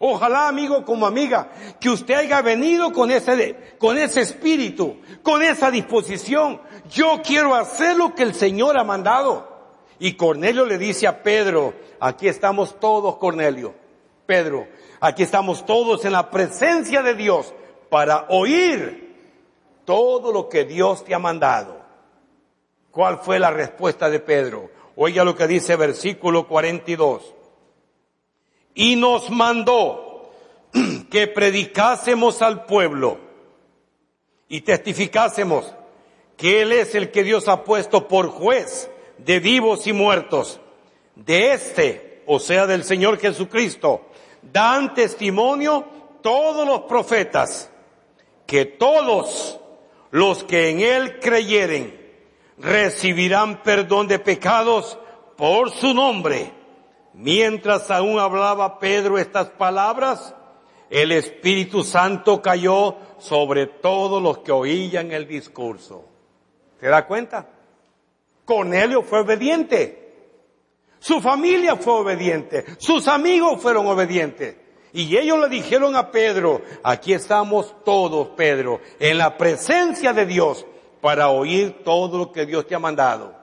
Ojalá, 0.00 0.48
amigo 0.48 0.84
como 0.84 1.06
amiga, 1.06 1.52
que 1.78 1.88
usted 1.88 2.14
haya 2.14 2.42
venido 2.42 2.92
con 2.92 3.12
ese, 3.12 3.76
con 3.78 3.96
ese 3.96 4.22
espíritu, 4.22 4.96
con 5.22 5.40
esa 5.40 5.70
disposición. 5.70 6.60
Yo 6.90 7.22
quiero 7.22 7.54
hacer 7.54 7.96
lo 7.96 8.12
que 8.12 8.24
el 8.24 8.34
Señor 8.34 8.76
ha 8.76 8.82
mandado. 8.82 9.55
Y 9.98 10.14
Cornelio 10.14 10.64
le 10.64 10.78
dice 10.78 11.06
a 11.06 11.22
Pedro, 11.22 11.74
aquí 12.00 12.28
estamos 12.28 12.78
todos, 12.78 13.16
Cornelio, 13.16 13.74
Pedro, 14.26 14.66
aquí 15.00 15.22
estamos 15.22 15.64
todos 15.64 16.04
en 16.04 16.12
la 16.12 16.30
presencia 16.30 17.02
de 17.02 17.14
Dios 17.14 17.54
para 17.88 18.26
oír 18.28 19.06
todo 19.84 20.32
lo 20.32 20.48
que 20.48 20.64
Dios 20.64 21.04
te 21.04 21.14
ha 21.14 21.18
mandado. 21.18 21.80
¿Cuál 22.90 23.18
fue 23.18 23.38
la 23.38 23.50
respuesta 23.50 24.10
de 24.10 24.20
Pedro? 24.20 24.70
Oiga 24.96 25.24
lo 25.24 25.36
que 25.36 25.46
dice 25.46 25.76
versículo 25.76 26.46
42. 26.46 27.34
Y 28.74 28.96
nos 28.96 29.30
mandó 29.30 30.30
que 31.10 31.26
predicásemos 31.26 32.42
al 32.42 32.64
pueblo 32.64 33.18
y 34.48 34.60
testificásemos 34.60 35.74
que 36.36 36.62
Él 36.62 36.72
es 36.72 36.94
el 36.94 37.10
que 37.10 37.22
Dios 37.22 37.48
ha 37.48 37.64
puesto 37.64 38.08
por 38.08 38.28
juez 38.28 38.90
de 39.18 39.40
vivos 39.40 39.86
y 39.86 39.92
muertos. 39.92 40.60
De 41.14 41.52
este, 41.52 42.22
o 42.26 42.38
sea, 42.38 42.66
del 42.66 42.84
Señor 42.84 43.18
Jesucristo, 43.18 44.06
dan 44.42 44.94
testimonio 44.94 45.84
todos 46.22 46.66
los 46.66 46.82
profetas, 46.82 47.70
que 48.46 48.64
todos 48.64 49.60
los 50.10 50.44
que 50.44 50.70
en 50.70 50.80
Él 50.80 51.18
creyeren 51.20 52.06
recibirán 52.58 53.62
perdón 53.62 54.08
de 54.08 54.18
pecados 54.18 54.98
por 55.36 55.70
su 55.70 55.94
nombre. 55.94 56.52
Mientras 57.14 57.90
aún 57.90 58.18
hablaba 58.18 58.78
Pedro 58.78 59.18
estas 59.18 59.48
palabras, 59.48 60.34
el 60.90 61.12
Espíritu 61.12 61.82
Santo 61.82 62.42
cayó 62.42 62.96
sobre 63.18 63.66
todos 63.66 64.22
los 64.22 64.38
que 64.38 64.52
oían 64.52 65.12
el 65.12 65.26
discurso. 65.26 66.04
¿Se 66.80 66.88
da 66.88 67.06
cuenta? 67.06 67.48
Cornelio 68.46 69.02
fue 69.02 69.20
obediente. 69.20 70.06
Su 71.00 71.20
familia 71.20 71.76
fue 71.76 71.92
obediente. 71.92 72.64
Sus 72.78 73.06
amigos 73.08 73.60
fueron 73.60 73.86
obedientes. 73.86 74.56
Y 74.92 75.14
ellos 75.18 75.38
le 75.38 75.48
dijeron 75.48 75.94
a 75.94 76.10
Pedro, 76.10 76.62
aquí 76.82 77.12
estamos 77.12 77.74
todos, 77.84 78.28
Pedro, 78.28 78.80
en 78.98 79.18
la 79.18 79.36
presencia 79.36 80.14
de 80.14 80.24
Dios 80.24 80.64
para 81.02 81.28
oír 81.28 81.84
todo 81.84 82.16
lo 82.16 82.32
que 82.32 82.46
Dios 82.46 82.66
te 82.66 82.74
ha 82.74 82.78
mandado. 82.78 83.36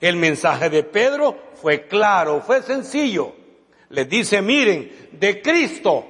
El 0.00 0.16
mensaje 0.16 0.70
de 0.70 0.82
Pedro 0.82 1.36
fue 1.60 1.86
claro, 1.86 2.40
fue 2.40 2.62
sencillo. 2.62 3.34
Les 3.90 4.08
dice, 4.08 4.40
miren, 4.40 5.10
de 5.12 5.42
Cristo, 5.42 6.06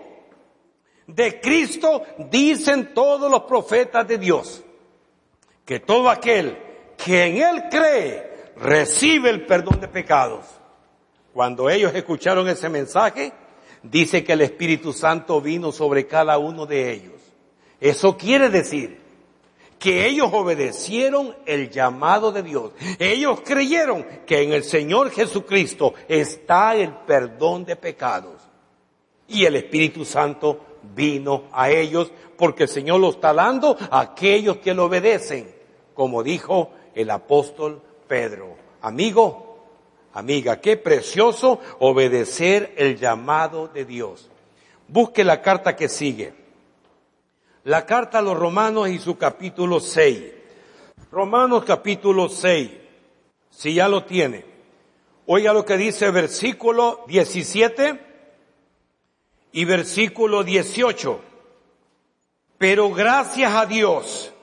de 1.06 1.40
Cristo 1.40 2.04
dicen 2.30 2.94
todos 2.94 3.30
los 3.30 3.42
profetas 3.42 4.06
de 4.06 4.18
Dios, 4.18 4.62
que 5.64 5.80
todo 5.80 6.08
aquel 6.08 6.56
que 6.96 7.24
en 7.24 7.36
Él 7.38 7.64
cree 7.70 8.33
recibe 8.56 9.30
el 9.30 9.46
perdón 9.46 9.80
de 9.80 9.88
pecados. 9.88 10.46
Cuando 11.32 11.68
ellos 11.68 11.94
escucharon 11.94 12.48
ese 12.48 12.68
mensaje, 12.68 13.32
dice 13.82 14.22
que 14.22 14.32
el 14.34 14.42
Espíritu 14.42 14.92
Santo 14.92 15.40
vino 15.40 15.72
sobre 15.72 16.06
cada 16.06 16.38
uno 16.38 16.66
de 16.66 16.92
ellos. 16.92 17.20
Eso 17.80 18.16
quiere 18.16 18.48
decir 18.48 19.04
que 19.78 20.06
ellos 20.06 20.30
obedecieron 20.32 21.36
el 21.44 21.70
llamado 21.70 22.32
de 22.32 22.42
Dios. 22.42 22.72
Ellos 22.98 23.40
creyeron 23.44 24.06
que 24.26 24.42
en 24.42 24.52
el 24.52 24.64
Señor 24.64 25.10
Jesucristo 25.10 25.94
está 26.08 26.74
el 26.74 26.92
perdón 27.06 27.64
de 27.64 27.76
pecados. 27.76 28.40
Y 29.28 29.44
el 29.44 29.56
Espíritu 29.56 30.04
Santo 30.04 30.60
vino 30.94 31.44
a 31.52 31.70
ellos 31.70 32.12
porque 32.36 32.64
el 32.64 32.68
Señor 32.68 33.00
lo 33.00 33.10
está 33.10 33.32
dando 33.32 33.76
a 33.90 34.00
aquellos 34.00 34.58
que 34.58 34.74
lo 34.74 34.84
obedecen, 34.84 35.54
como 35.94 36.22
dijo 36.22 36.70
el 36.94 37.10
apóstol 37.10 37.82
Pedro. 38.06 38.56
Amigo, 38.82 39.58
amiga, 40.12 40.60
qué 40.60 40.76
precioso 40.76 41.60
obedecer 41.78 42.74
el 42.76 42.98
llamado 42.98 43.68
de 43.68 43.84
Dios. 43.84 44.30
Busque 44.88 45.24
la 45.24 45.40
carta 45.40 45.76
que 45.76 45.88
sigue. 45.88 46.34
La 47.64 47.86
carta 47.86 48.18
a 48.18 48.22
los 48.22 48.38
romanos 48.38 48.88
y 48.90 48.98
su 48.98 49.16
capítulo 49.16 49.80
6. 49.80 50.22
Romanos 51.10 51.64
capítulo 51.64 52.28
6. 52.28 52.70
Si 53.48 53.74
ya 53.74 53.88
lo 53.88 54.04
tiene. 54.04 54.44
Oiga 55.26 55.54
lo 55.54 55.64
que 55.64 55.78
dice 55.78 56.10
versículo 56.10 57.04
17 57.08 58.00
y 59.52 59.64
versículo 59.64 60.44
18. 60.44 61.20
Pero 62.58 62.90
gracias 62.90 63.54
a 63.54 63.64
Dios 63.64 64.33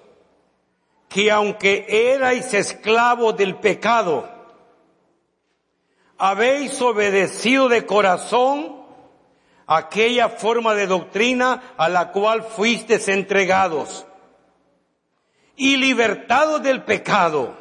que 1.11 1.29
aunque 1.29 2.13
erais 2.13 2.53
esclavos 2.53 3.35
del 3.35 3.57
pecado, 3.57 4.29
habéis 6.17 6.81
obedecido 6.81 7.67
de 7.67 7.85
corazón 7.85 8.77
aquella 9.67 10.29
forma 10.29 10.73
de 10.73 10.87
doctrina 10.87 11.73
a 11.75 11.89
la 11.89 12.13
cual 12.13 12.43
fuisteis 12.43 13.09
entregados 13.09 14.05
y 15.57 15.75
libertados 15.75 16.63
del 16.63 16.83
pecado, 16.83 17.57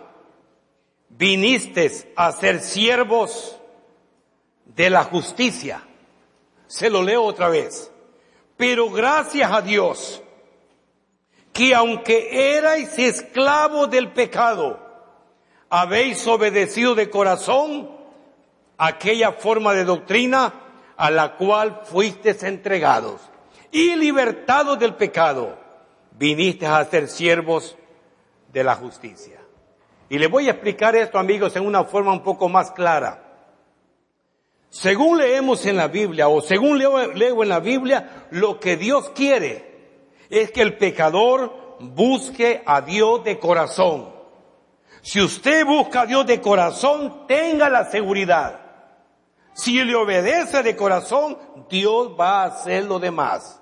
vinisteis 1.09 2.07
a 2.15 2.31
ser 2.31 2.61
siervos 2.61 3.61
de 4.65 4.91
la 4.91 5.03
justicia. 5.03 5.83
Se 6.69 6.89
lo 6.89 7.03
leo 7.03 7.25
otra 7.25 7.49
vez. 7.49 7.91
Pero 8.57 8.91
gracias 8.91 9.51
a 9.51 9.61
Dios, 9.61 10.23
que 11.53 11.75
aunque 11.75 12.57
erais 12.57 12.99
esclavos 12.99 13.91
del 13.91 14.13
pecado, 14.13 14.79
habéis 15.69 16.27
obedecido 16.27 16.95
de 16.95 17.11
corazón 17.11 17.91
aquella 18.79 19.33
forma 19.33 19.73
de 19.75 19.85
doctrina 19.85 20.55
a 20.97 21.11
la 21.11 21.37
cual 21.37 21.83
fuisteis 21.85 22.43
entregados 22.43 23.21
y 23.71 23.95
libertados 23.97 24.79
del 24.79 24.95
pecado, 24.95 25.57
viniste 26.19 26.67
a 26.67 26.85
ser 26.85 27.09
siervos 27.09 27.77
de 28.53 28.65
la 28.65 28.75
justicia. 28.75 29.41
Y 30.09 30.19
les 30.19 30.29
voy 30.29 30.49
a 30.49 30.53
explicar 30.53 30.97
esto, 30.97 31.19
amigos, 31.19 31.55
en 31.55 31.65
una 31.65 31.85
forma 31.85 32.13
un 32.13 32.23
poco 32.23 32.49
más 32.49 32.73
clara. 32.73 33.23
Según 34.71 35.19
leemos 35.19 35.65
en 35.67 35.77
la 35.77 35.89
Biblia, 35.89 36.29
o 36.29 36.41
según 36.41 36.79
leo, 36.79 37.13
leo 37.13 37.43
en 37.43 37.49
la 37.49 37.61
Biblia, 37.61 38.27
lo 38.31 38.59
que 38.59 38.77
Dios 38.77 39.11
quiere 39.11 39.70
es 40.31 40.51
que 40.53 40.63
el 40.63 40.79
pecador 40.79 41.77
busque 41.81 42.63
a 42.65 42.81
Dios 42.81 43.25
de 43.25 43.39
corazón. 43.39 44.09
Si 45.03 45.21
usted 45.21 45.67
busca 45.67 46.03
a 46.03 46.07
Dios 46.07 46.27
de 46.27 46.41
corazón, 46.41 47.27
tenga 47.27 47.69
la 47.69 47.91
seguridad. 47.91 48.61
Si 49.55 49.83
le 49.83 49.95
obedece 49.95 50.63
de 50.63 50.77
corazón, 50.77 51.37
Dios 51.69 52.13
va 52.19 52.43
a 52.43 52.47
hacer 52.47 52.85
lo 52.85 52.99
demás. 52.99 53.61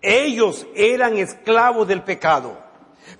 Ellos 0.00 0.66
eran 0.74 1.16
esclavos 1.16 1.88
del 1.88 2.02
pecado. 2.02 2.58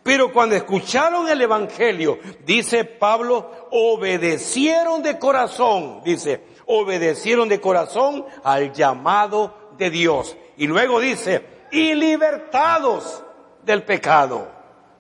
Pero 0.02 0.32
cuando 0.32 0.54
escucharon 0.54 1.28
el 1.28 1.40
Evangelio, 1.40 2.18
dice 2.44 2.84
Pablo, 2.84 3.68
obedecieron 3.70 5.02
de 5.02 5.18
corazón, 5.18 6.02
dice, 6.04 6.44
obedecieron 6.66 7.48
de 7.48 7.60
corazón 7.60 8.24
al 8.44 8.72
llamado 8.72 9.72
de 9.76 9.90
Dios. 9.90 10.36
Y 10.56 10.66
luego 10.66 11.00
dice, 11.00 11.44
y 11.72 11.94
libertados 11.94 13.24
del 13.64 13.82
pecado. 13.82 14.48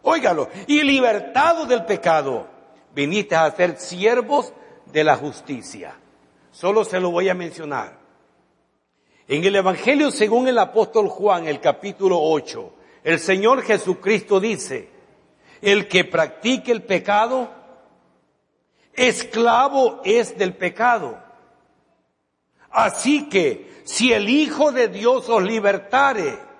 Óigalo, 0.02 0.48
y 0.66 0.82
libertados 0.82 1.68
del 1.68 1.84
pecado, 1.84 2.48
viniste 2.92 3.36
a 3.36 3.48
ser 3.52 3.78
siervos 3.78 4.52
de 4.86 5.04
la 5.04 5.16
justicia. 5.16 5.94
Solo 6.50 6.84
se 6.84 6.98
lo 6.98 7.10
voy 7.10 7.28
a 7.28 7.34
mencionar. 7.34 7.98
En 9.28 9.44
el 9.44 9.54
Evangelio 9.54 10.10
según 10.10 10.48
el 10.48 10.58
apóstol 10.58 11.08
Juan, 11.08 11.46
el 11.46 11.60
capítulo 11.60 12.18
8, 12.20 12.72
el 13.04 13.20
Señor 13.20 13.62
Jesucristo 13.62 14.40
dice, 14.40 14.90
el 15.60 15.86
que 15.88 16.04
practique 16.04 16.72
el 16.72 16.82
pecado, 16.82 17.50
esclavo 18.94 20.00
es 20.04 20.36
del 20.36 20.54
pecado. 20.54 21.18
Así 22.70 23.28
que 23.28 23.82
si 23.84 24.12
el 24.12 24.28
Hijo 24.28 24.72
de 24.72 24.88
Dios 24.88 25.28
os 25.28 25.42
libertare, 25.42 26.51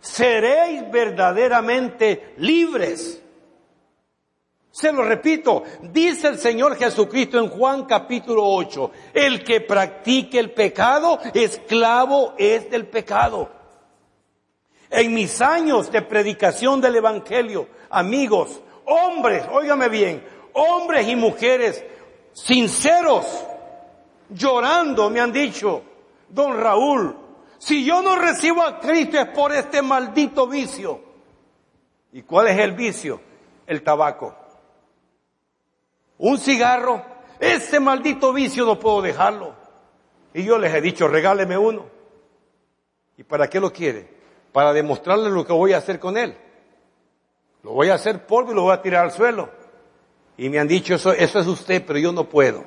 seréis 0.00 0.90
verdaderamente 0.90 2.34
libres. 2.38 3.22
Se 4.70 4.92
lo 4.92 5.02
repito, 5.02 5.64
dice 5.82 6.28
el 6.28 6.38
Señor 6.38 6.76
Jesucristo 6.76 7.38
en 7.38 7.48
Juan 7.48 7.84
capítulo 7.84 8.44
8, 8.44 8.92
el 9.12 9.42
que 9.42 9.60
practique 9.60 10.38
el 10.38 10.52
pecado, 10.52 11.18
esclavo 11.34 12.34
es 12.38 12.70
del 12.70 12.86
pecado. 12.86 13.50
En 14.90 15.12
mis 15.12 15.40
años 15.40 15.90
de 15.90 16.02
predicación 16.02 16.80
del 16.80 16.96
Evangelio, 16.96 17.68
amigos, 17.90 18.60
hombres, 18.84 19.44
óigame 19.50 19.88
bien, 19.88 20.24
hombres 20.52 21.08
y 21.08 21.16
mujeres 21.16 21.84
sinceros, 22.32 23.26
llorando, 24.30 25.10
me 25.10 25.20
han 25.20 25.32
dicho, 25.32 25.82
don 26.28 26.56
Raúl, 26.56 27.16
si 27.58 27.84
yo 27.84 28.02
no 28.02 28.16
recibo 28.16 28.62
a 28.62 28.78
Cristo 28.80 29.18
es 29.18 29.28
por 29.28 29.52
este 29.52 29.82
maldito 29.82 30.46
vicio. 30.46 31.00
¿Y 32.12 32.22
cuál 32.22 32.48
es 32.48 32.58
el 32.58 32.72
vicio? 32.72 33.20
El 33.66 33.82
tabaco. 33.82 34.34
Un 36.18 36.38
cigarro, 36.38 37.04
ese 37.38 37.80
maldito 37.80 38.32
vicio 38.32 38.64
no 38.64 38.78
puedo 38.78 39.02
dejarlo. 39.02 39.54
Y 40.34 40.44
yo 40.44 40.58
les 40.58 40.72
he 40.74 40.80
dicho, 40.80 41.08
regáleme 41.08 41.58
uno. 41.58 41.86
¿Y 43.16 43.24
para 43.24 43.48
qué 43.48 43.60
lo 43.60 43.72
quiere? 43.72 44.08
Para 44.52 44.72
demostrarle 44.72 45.30
lo 45.30 45.44
que 45.44 45.52
voy 45.52 45.72
a 45.72 45.78
hacer 45.78 45.98
con 45.98 46.16
él. 46.16 46.36
Lo 47.62 47.72
voy 47.72 47.90
a 47.90 47.94
hacer 47.94 48.26
polvo 48.26 48.52
y 48.52 48.54
lo 48.54 48.62
voy 48.62 48.72
a 48.72 48.82
tirar 48.82 49.04
al 49.04 49.12
suelo. 49.12 49.50
Y 50.36 50.48
me 50.48 50.60
han 50.60 50.68
dicho, 50.68 50.94
eso, 50.94 51.12
eso 51.12 51.40
es 51.40 51.46
usted, 51.46 51.84
pero 51.84 51.98
yo 51.98 52.12
no 52.12 52.28
puedo. 52.28 52.64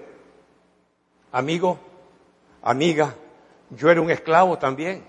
Amigo, 1.32 1.80
amiga, 2.62 3.16
yo 3.72 3.90
era 3.90 4.02
un 4.02 4.12
esclavo 4.12 4.58
también. 4.58 5.04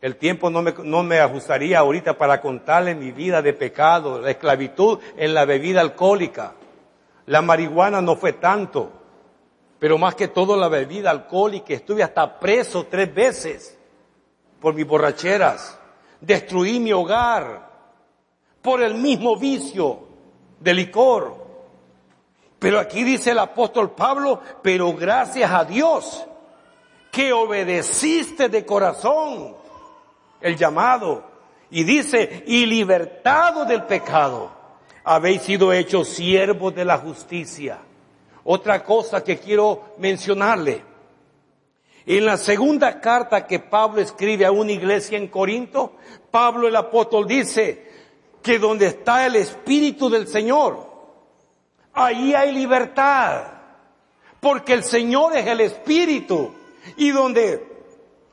El 0.00 0.16
tiempo 0.16 0.50
no 0.50 0.62
me, 0.62 0.74
no 0.84 1.02
me 1.02 1.20
ajustaría 1.20 1.78
ahorita 1.78 2.18
para 2.18 2.40
contarle 2.40 2.94
mi 2.94 3.12
vida 3.12 3.42
de 3.42 3.52
pecado, 3.52 4.20
la 4.20 4.30
esclavitud 4.30 4.98
en 5.16 5.34
la 5.34 5.44
bebida 5.44 5.80
alcohólica. 5.80 6.52
La 7.26 7.42
marihuana 7.42 8.00
no 8.00 8.16
fue 8.16 8.34
tanto, 8.34 8.92
pero 9.78 9.98
más 9.98 10.14
que 10.14 10.28
todo 10.28 10.56
la 10.56 10.68
bebida 10.68 11.10
alcohólica. 11.10 11.74
Estuve 11.74 12.02
hasta 12.02 12.38
preso 12.38 12.86
tres 12.86 13.12
veces 13.14 13.78
por 14.60 14.74
mis 14.74 14.86
borracheras. 14.86 15.78
Destruí 16.20 16.78
mi 16.78 16.92
hogar 16.92 17.70
por 18.62 18.82
el 18.82 18.94
mismo 18.94 19.36
vicio 19.36 20.00
de 20.60 20.74
licor. 20.74 21.46
Pero 22.58 22.78
aquí 22.78 23.04
dice 23.04 23.30
el 23.30 23.38
apóstol 23.38 23.92
Pablo, 23.92 24.40
pero 24.62 24.92
gracias 24.94 25.50
a 25.50 25.64
Dios 25.64 26.26
que 27.16 27.32
obedeciste 27.32 28.50
de 28.50 28.66
corazón 28.66 29.56
el 30.38 30.54
llamado. 30.54 31.24
Y 31.70 31.82
dice, 31.82 32.44
y 32.46 32.66
libertado 32.66 33.64
del 33.64 33.84
pecado, 33.84 34.50
habéis 35.02 35.40
sido 35.40 35.72
hechos 35.72 36.08
siervos 36.08 36.74
de 36.74 36.84
la 36.84 36.98
justicia. 36.98 37.78
Otra 38.44 38.84
cosa 38.84 39.24
que 39.24 39.38
quiero 39.38 39.94
mencionarle. 39.96 40.84
En 42.04 42.26
la 42.26 42.36
segunda 42.36 43.00
carta 43.00 43.46
que 43.46 43.60
Pablo 43.60 44.02
escribe 44.02 44.44
a 44.44 44.52
una 44.52 44.72
iglesia 44.72 45.16
en 45.16 45.28
Corinto, 45.28 45.94
Pablo 46.30 46.68
el 46.68 46.76
apóstol 46.76 47.26
dice 47.26 47.92
que 48.42 48.58
donde 48.58 48.88
está 48.88 49.24
el 49.24 49.36
Espíritu 49.36 50.10
del 50.10 50.28
Señor, 50.28 50.86
ahí 51.94 52.34
hay 52.34 52.52
libertad. 52.52 53.42
Porque 54.38 54.74
el 54.74 54.84
Señor 54.84 55.34
es 55.34 55.46
el 55.46 55.62
Espíritu. 55.62 56.52
Y 56.96 57.10
donde 57.10 57.66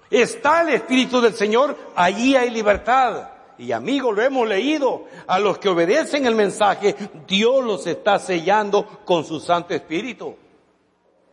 está 0.09 0.61
el 0.61 0.69
Espíritu 0.69 1.21
del 1.21 1.33
Señor, 1.33 1.77
allí 1.95 2.35
hay 2.35 2.49
libertad. 2.49 3.29
Y 3.57 3.71
amigos, 3.71 4.15
lo 4.15 4.21
hemos 4.21 4.47
leído. 4.47 5.05
A 5.27 5.39
los 5.39 5.57
que 5.57 5.69
obedecen 5.69 6.25
el 6.25 6.35
mensaje, 6.35 6.95
Dios 7.27 7.63
los 7.63 7.87
está 7.87 8.19
sellando 8.19 8.85
con 9.05 9.25
su 9.25 9.39
Santo 9.39 9.73
Espíritu. 9.73 10.35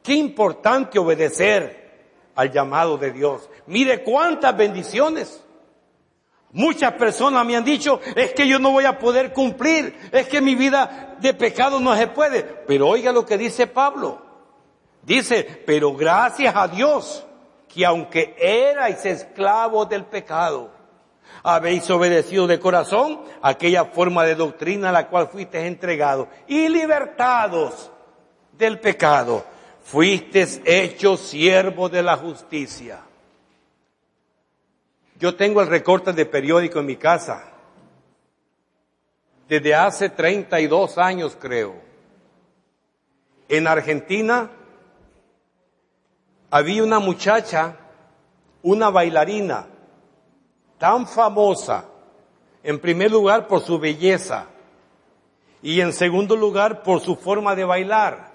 Qué 0.03 0.15
importante 0.15 0.99
obedecer 0.99 1.81
al 2.35 2.51
llamado 2.51 2.97
de 2.97 3.13
Dios. 3.13 3.49
Mire 3.67 4.03
cuántas 4.03 4.57
bendiciones. 4.57 5.45
Muchas 6.53 6.95
personas 6.95 7.47
me 7.47 7.57
han 7.57 7.65
dicho, 7.65 8.01
es 8.17 8.33
que 8.33 8.49
yo 8.49 8.59
no 8.59 8.73
voy 8.73 8.85
a 8.85 8.99
poder 8.99 9.33
cumplir, 9.33 9.95
es 10.11 10.27
que 10.27 10.41
mi 10.41 10.57
vida 10.57 11.17
de 11.21 11.33
pecado 11.33 11.79
no 11.79 11.95
se 11.95 12.09
puede. 12.09 12.43
Pero 12.43 12.89
oiga 12.89 13.13
lo 13.13 13.25
que 13.25 13.39
dice 13.39 13.67
Pablo. 13.67 14.30
Dice, 15.03 15.63
pero 15.67 15.95
gracias 15.95 16.55
a 16.55 16.69
Dios 16.69 17.27
que 17.69 17.87
aunque 17.87 18.35
erais 18.39 19.05
esclavos 19.07 19.89
del 19.89 20.05
pecado, 20.05 20.71
habéis 21.43 21.89
obedecido 21.91 22.47
de 22.47 22.61
corazón 22.61 23.21
aquella 23.41 23.87
forma 23.87 24.25
de 24.25 24.35
doctrina 24.35 24.91
a 24.91 24.93
la 24.93 25.09
cual 25.09 25.29
fuisteis 25.29 25.67
entregados 25.67 26.29
y 26.47 26.69
libertados 26.69 27.91
del 28.59 28.79
pecado, 28.79 29.45
fuisteis 29.83 30.61
hechos 30.65 31.21
siervos 31.21 31.91
de 31.91 32.03
la 32.03 32.17
justicia. 32.17 33.01
Yo 35.19 35.35
tengo 35.35 35.61
el 35.61 35.69
recorte 35.69 36.13
de 36.13 36.27
periódico 36.27 36.81
en 36.81 36.87
mi 36.87 36.97
casa 36.97 37.51
desde 39.51 39.75
hace 39.75 40.09
32 40.09 40.97
años 40.97 41.37
creo. 41.39 41.75
En 43.49 43.67
Argentina 43.67 44.49
había 46.51 46.83
una 46.83 46.99
muchacha, 46.99 47.77
una 48.63 48.91
bailarina, 48.91 49.67
tan 50.79 51.07
famosa, 51.07 51.85
en 52.63 52.79
primer 52.79 53.11
lugar 53.11 53.47
por 53.47 53.61
su 53.61 53.79
belleza 53.79 54.47
y 55.63 55.81
en 55.81 55.93
segundo 55.93 56.37
lugar 56.37 56.83
por 56.83 57.01
su 57.01 57.17
forma 57.17 57.55
de 57.55 57.65
bailar. 57.65 58.31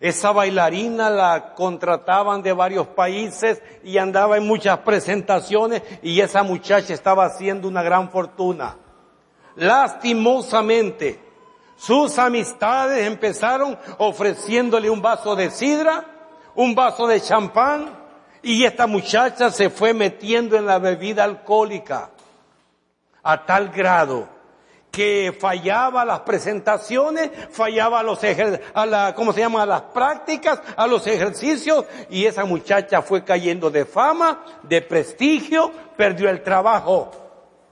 Esa 0.00 0.32
bailarina 0.32 1.08
la 1.10 1.54
contrataban 1.54 2.42
de 2.42 2.52
varios 2.52 2.88
países 2.88 3.62
y 3.84 3.98
andaba 3.98 4.36
en 4.36 4.46
muchas 4.46 4.78
presentaciones 4.78 5.82
y 6.02 6.20
esa 6.20 6.42
muchacha 6.42 6.92
estaba 6.92 7.24
haciendo 7.24 7.68
una 7.68 7.82
gran 7.82 8.10
fortuna. 8.10 8.76
Lastimosamente, 9.54 11.20
sus 11.76 12.18
amistades 12.18 13.06
empezaron 13.06 13.78
ofreciéndole 13.98 14.90
un 14.90 15.00
vaso 15.00 15.36
de 15.36 15.50
sidra 15.50 16.11
un 16.54 16.74
vaso 16.74 17.06
de 17.06 17.20
champán 17.20 17.90
y 18.42 18.64
esta 18.64 18.86
muchacha 18.86 19.50
se 19.50 19.70
fue 19.70 19.94
metiendo 19.94 20.56
en 20.56 20.66
la 20.66 20.78
bebida 20.78 21.24
alcohólica 21.24 22.10
a 23.22 23.46
tal 23.46 23.68
grado 23.68 24.28
que 24.90 25.34
fallaba 25.38 26.04
las 26.04 26.20
presentaciones, 26.20 27.30
fallaba 27.50 28.00
a 28.00 28.02
los 28.02 28.20
a 28.74 28.84
la, 28.84 29.14
¿cómo 29.14 29.32
se 29.32 29.40
llama? 29.40 29.62
A 29.62 29.66
las 29.66 29.80
prácticas, 29.82 30.60
a 30.76 30.86
los 30.86 31.06
ejercicios, 31.06 31.86
y 32.10 32.26
esa 32.26 32.44
muchacha 32.44 33.00
fue 33.00 33.24
cayendo 33.24 33.70
de 33.70 33.86
fama, 33.86 34.44
de 34.62 34.82
prestigio, 34.82 35.72
perdió 35.96 36.28
el 36.28 36.42
trabajo. 36.42 37.10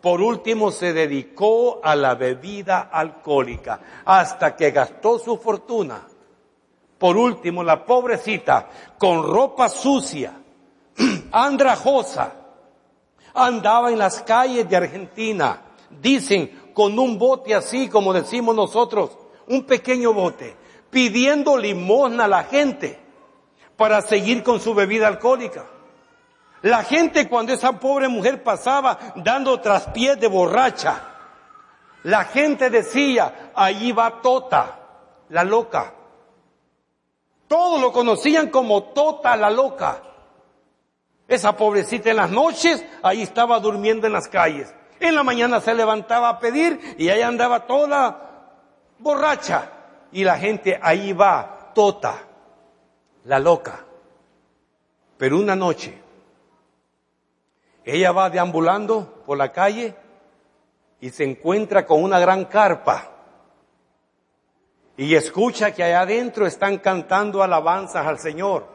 Por 0.00 0.22
último 0.22 0.70
se 0.70 0.94
dedicó 0.94 1.80
a 1.84 1.94
la 1.94 2.14
bebida 2.14 2.88
alcohólica, 2.90 3.80
hasta 4.06 4.56
que 4.56 4.70
gastó 4.70 5.18
su 5.18 5.36
fortuna 5.36 6.00
por 7.00 7.16
último, 7.16 7.64
la 7.64 7.82
pobrecita, 7.86 8.68
con 8.98 9.26
ropa 9.26 9.70
sucia, 9.70 10.34
andrajosa, 11.32 12.30
andaba 13.32 13.90
en 13.90 13.98
las 13.98 14.20
calles 14.20 14.68
de 14.68 14.76
Argentina, 14.76 15.62
dicen, 15.88 16.72
con 16.74 16.98
un 16.98 17.18
bote 17.18 17.54
así, 17.54 17.88
como 17.88 18.12
decimos 18.12 18.54
nosotros, 18.54 19.16
un 19.48 19.64
pequeño 19.64 20.12
bote, 20.12 20.54
pidiendo 20.90 21.56
limosna 21.56 22.26
a 22.26 22.28
la 22.28 22.44
gente 22.44 23.00
para 23.76 24.02
seguir 24.02 24.42
con 24.42 24.60
su 24.60 24.74
bebida 24.74 25.08
alcohólica. 25.08 25.64
La 26.60 26.84
gente 26.84 27.30
cuando 27.30 27.54
esa 27.54 27.80
pobre 27.80 28.08
mujer 28.08 28.42
pasaba 28.42 28.98
dando 29.16 29.58
traspiés 29.58 30.20
de 30.20 30.28
borracha, 30.28 31.00
la 32.02 32.24
gente 32.24 32.68
decía, 32.68 33.52
allí 33.54 33.90
va 33.90 34.20
Tota, 34.20 34.80
la 35.30 35.44
loca. 35.44 35.94
Todos 37.50 37.80
lo 37.80 37.90
conocían 37.90 38.48
como 38.48 38.84
Tota 38.92 39.36
la 39.36 39.50
loca. 39.50 40.04
Esa 41.26 41.56
pobrecita 41.56 42.10
en 42.10 42.18
las 42.18 42.30
noches, 42.30 42.86
ahí 43.02 43.22
estaba 43.22 43.58
durmiendo 43.58 44.06
en 44.06 44.12
las 44.12 44.28
calles. 44.28 44.72
En 45.00 45.16
la 45.16 45.24
mañana 45.24 45.60
se 45.60 45.74
levantaba 45.74 46.28
a 46.28 46.38
pedir 46.38 46.94
y 46.96 47.08
ahí 47.08 47.22
andaba 47.22 47.66
toda 47.66 48.60
borracha. 49.00 49.68
Y 50.12 50.22
la 50.22 50.38
gente 50.38 50.78
ahí 50.80 51.12
va, 51.12 51.72
Tota, 51.74 52.22
la 53.24 53.40
loca. 53.40 53.84
Pero 55.18 55.36
una 55.36 55.56
noche, 55.56 56.00
ella 57.84 58.12
va 58.12 58.30
deambulando 58.30 59.24
por 59.26 59.36
la 59.36 59.50
calle 59.50 59.96
y 61.00 61.10
se 61.10 61.24
encuentra 61.24 61.84
con 61.84 62.00
una 62.00 62.20
gran 62.20 62.44
carpa 62.44 63.10
y 65.00 65.14
escucha 65.14 65.72
que 65.72 65.82
allá 65.82 66.02
adentro 66.02 66.46
están 66.46 66.76
cantando 66.76 67.42
alabanzas 67.42 68.06
al 68.06 68.18
Señor. 68.18 68.66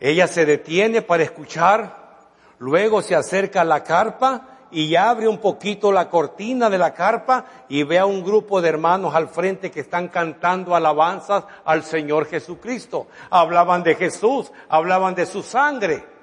Ella 0.00 0.26
se 0.26 0.44
detiene 0.44 1.00
para 1.00 1.22
escuchar, 1.22 2.16
luego 2.58 3.02
se 3.02 3.14
acerca 3.14 3.60
a 3.60 3.64
la 3.64 3.84
carpa 3.84 4.48
y 4.72 4.96
abre 4.96 5.28
un 5.28 5.38
poquito 5.38 5.92
la 5.92 6.10
cortina 6.10 6.68
de 6.68 6.78
la 6.78 6.92
carpa 6.92 7.46
y 7.68 7.84
ve 7.84 8.00
a 8.00 8.04
un 8.04 8.24
grupo 8.24 8.60
de 8.60 8.70
hermanos 8.70 9.14
al 9.14 9.28
frente 9.28 9.70
que 9.70 9.78
están 9.78 10.08
cantando 10.08 10.74
alabanzas 10.74 11.44
al 11.64 11.84
Señor 11.84 12.26
Jesucristo. 12.26 13.06
Hablaban 13.30 13.84
de 13.84 13.94
Jesús, 13.94 14.50
hablaban 14.68 15.14
de 15.14 15.24
su 15.24 15.40
sangre. 15.40 16.13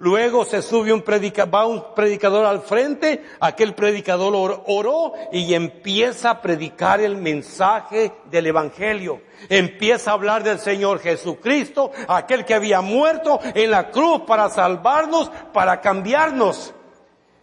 Luego 0.00 0.46
se 0.46 0.62
sube 0.62 0.94
un 0.94 1.02
predicador, 1.02 1.54
va 1.54 1.66
un 1.66 1.94
predicador 1.94 2.46
al 2.46 2.62
frente, 2.62 3.22
aquel 3.38 3.74
predicador 3.74 4.62
oró 4.66 5.12
y 5.30 5.52
empieza 5.52 6.30
a 6.30 6.40
predicar 6.40 7.02
el 7.02 7.18
mensaje 7.18 8.10
del 8.30 8.46
Evangelio. 8.46 9.20
Empieza 9.50 10.10
a 10.10 10.14
hablar 10.14 10.42
del 10.42 10.58
Señor 10.58 11.00
Jesucristo, 11.00 11.92
aquel 12.08 12.46
que 12.46 12.54
había 12.54 12.80
muerto 12.80 13.40
en 13.54 13.70
la 13.70 13.90
cruz 13.90 14.22
para 14.26 14.48
salvarnos, 14.48 15.30
para 15.52 15.82
cambiarnos. 15.82 16.72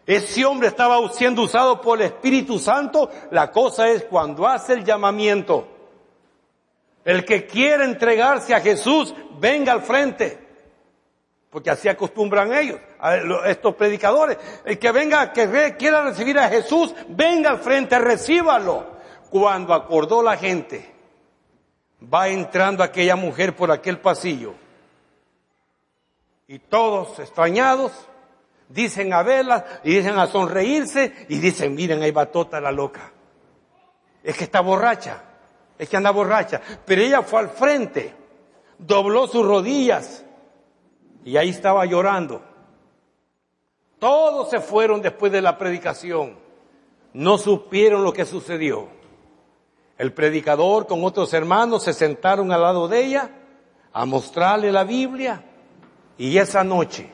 Ese 0.08 0.44
hombre 0.44 0.70
estaba 0.70 0.98
siendo 1.14 1.44
usado 1.44 1.80
por 1.80 2.00
el 2.00 2.08
Espíritu 2.08 2.58
Santo. 2.58 3.12
La 3.30 3.52
cosa 3.52 3.88
es 3.88 4.04
cuando 4.06 4.48
hace 4.48 4.74
el 4.74 4.84
llamamiento. 4.84 5.68
El 7.06 7.24
que 7.24 7.46
quiere 7.46 7.84
entregarse 7.84 8.56
a 8.56 8.62
Jesús, 8.62 9.14
venga 9.40 9.74
al 9.74 9.84
frente 9.84 10.47
porque 11.50 11.70
así 11.70 11.88
acostumbran 11.88 12.54
ellos, 12.54 12.80
a 13.00 13.16
estos 13.50 13.76
predicadores. 13.76 14.38
El 14.66 14.78
que 14.78 14.92
venga, 14.92 15.32
que 15.32 15.76
quiera 15.78 16.04
recibir 16.04 16.38
a 16.40 16.50
Jesús, 16.50 16.94
venga 17.10 17.52
al 17.52 17.60
frente, 17.60 17.98
recíbalo. 18.00 18.98
Cuando 19.30 19.74
acordó 19.74 20.22
la 20.22 20.38
gente, 20.38 20.94
va 22.14 22.28
entrando 22.30 22.84
aquella 22.84 23.16
mujer 23.16 23.56
por 23.56 23.72
aquel 23.72 24.00
pasillo. 24.00 24.54
Y 26.48 26.60
todos 26.60 27.20
extrañados, 27.20 27.92
dicen 28.70 29.14
a 29.14 29.24
verla 29.24 29.66
y 29.84 29.96
dicen 29.96 30.20
a 30.20 30.28
sonreírse 30.28 31.26
y 31.30 31.40
dicen, 31.40 31.76
miren, 31.76 32.02
ahí 32.02 32.12
va 32.12 32.26
Tota 32.26 32.60
la 32.60 32.72
loca. 32.72 33.12
Es 34.24 34.38
que 34.38 34.44
está 34.44 34.60
borracha, 34.62 35.24
es 35.78 35.88
que 35.88 35.98
anda 35.98 36.12
borracha. 36.12 36.62
Pero 36.86 37.02
ella 37.02 37.22
fue 37.22 37.40
al 37.40 37.50
frente, 37.50 38.14
dobló 38.78 39.28
sus 39.28 39.46
rodillas 39.46 40.26
y 41.28 41.36
ahí 41.36 41.50
estaba 41.50 41.86
llorando. 41.86 42.42
Todos 44.00 44.50
se 44.50 44.62
fueron 44.62 45.02
después 45.02 45.30
de 45.30 45.42
la 45.42 45.58
predicación. 45.58 46.38
No 47.12 47.38
supieron 47.38 48.06
lo 48.06 48.14
que 48.14 48.24
sucedió. 48.24 48.88
El 49.98 50.14
predicador 50.14 50.88
con 50.88 51.04
otros 51.04 51.34
hermanos 51.34 51.84
se 51.84 51.92
sentaron 51.92 52.54
al 52.54 52.62
lado 52.62 52.88
de 52.88 53.04
ella 53.04 53.30
a 53.92 54.06
mostrarle 54.06 54.72
la 54.72 54.86
Biblia. 54.86 55.44
Y 56.18 56.38
esa 56.38 56.64
noche, 56.64 57.10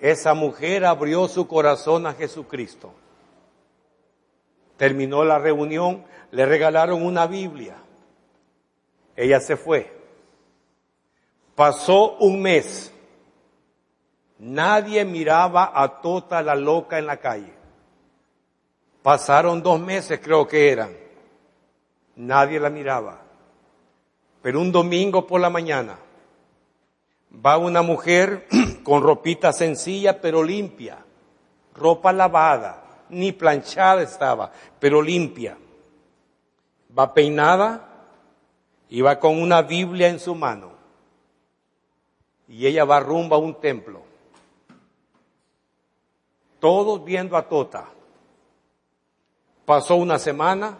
esa 0.00 0.32
mujer 0.32 0.86
abrió 0.86 1.28
su 1.28 1.46
corazón 1.46 2.06
a 2.06 2.14
Jesucristo. 2.14 2.94
Terminó 4.78 5.22
la 5.22 5.38
reunión, 5.38 6.06
le 6.30 6.46
regalaron 6.46 7.02
una 7.02 7.26
Biblia. 7.26 7.76
Ella 9.16 9.38
se 9.38 9.58
fue. 9.58 10.00
Pasó 11.54 12.16
un 12.16 12.40
mes. 12.40 12.91
Nadie 14.42 15.04
miraba 15.04 15.70
a 15.72 16.00
Tota 16.00 16.42
la 16.42 16.56
loca 16.56 16.98
en 16.98 17.06
la 17.06 17.18
calle. 17.18 17.52
Pasaron 19.00 19.62
dos 19.62 19.78
meses, 19.78 20.18
creo 20.20 20.48
que 20.48 20.72
eran. 20.72 20.96
Nadie 22.16 22.58
la 22.58 22.68
miraba. 22.68 23.20
Pero 24.42 24.60
un 24.60 24.72
domingo 24.72 25.28
por 25.28 25.40
la 25.40 25.48
mañana 25.48 25.96
va 27.32 27.56
una 27.56 27.82
mujer 27.82 28.48
con 28.82 29.04
ropita 29.04 29.52
sencilla 29.52 30.20
pero 30.20 30.42
limpia, 30.42 30.98
ropa 31.76 32.12
lavada, 32.12 33.04
ni 33.10 33.30
planchada 33.30 34.02
estaba, 34.02 34.50
pero 34.80 35.00
limpia. 35.00 35.56
Va 36.98 37.14
peinada 37.14 38.08
y 38.88 39.02
va 39.02 39.20
con 39.20 39.40
una 39.40 39.62
Biblia 39.62 40.08
en 40.08 40.18
su 40.18 40.34
mano. 40.34 40.72
Y 42.48 42.66
ella 42.66 42.84
va 42.84 42.98
rumbo 42.98 43.36
a 43.36 43.38
un 43.38 43.60
templo 43.60 44.10
todos 46.62 47.04
viendo 47.04 47.36
a 47.36 47.48
Tota. 47.48 47.86
Pasó 49.64 49.96
una 49.96 50.20
semana, 50.20 50.78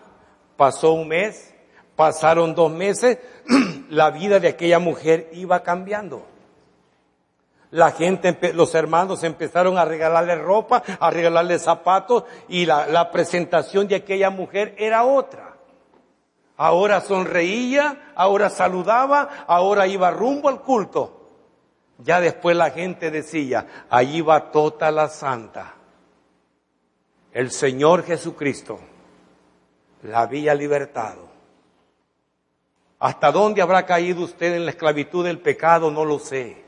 pasó 0.57 0.93
un 0.93 1.09
mes, 1.09 1.53
pasaron 1.97 2.55
dos 2.55 2.71
meses, 2.71 3.19
la 3.91 4.13
vida 4.13 4.39
de 4.39 4.47
aquella 4.47 4.79
mujer 4.79 5.29
iba 5.33 5.65
cambiando. 5.65 6.25
La 7.73 7.91
gente, 7.91 8.53
los 8.53 8.73
hermanos 8.77 9.25
empezaron 9.25 9.77
a 9.77 9.85
regalarle 9.85 10.37
ropa, 10.37 10.85
a 11.01 11.11
regalarle 11.11 11.59
zapatos 11.59 12.27
y 12.47 12.65
la, 12.65 12.87
la 12.87 13.11
presentación 13.11 13.89
de 13.89 13.97
aquella 13.97 14.31
mujer 14.31 14.77
era 14.79 15.03
otra. 15.03 15.57
Ahora 16.57 17.01
sonreía, 17.01 18.13
ahora 18.15 18.51
saludaba, 18.51 19.47
ahora 19.49 19.89
iba 19.89 20.13
rumbo 20.13 20.49
al 20.49 20.61
culto. 20.61 21.22
Ya 22.05 22.21
después 22.21 22.57
la 22.57 22.71
gente 22.71 23.11
decía, 23.11 23.87
allí 23.89 24.21
va 24.21 24.51
toda 24.51 24.91
la 24.91 25.09
santa. 25.09 25.75
El 27.33 27.51
Señor 27.51 28.05
Jesucristo 28.05 28.79
la 30.03 30.23
había 30.23 30.55
libertado. 30.55 31.29
¿Hasta 32.99 33.33
dónde 33.33 33.63
habrá 33.63 33.87
caído 33.87 34.23
usted 34.23 34.55
en 34.55 34.65
la 34.65 34.71
esclavitud 34.73 35.25
del 35.25 35.39
pecado? 35.41 35.91
No 35.91 36.05
lo 36.05 36.19
sé. 36.19 36.63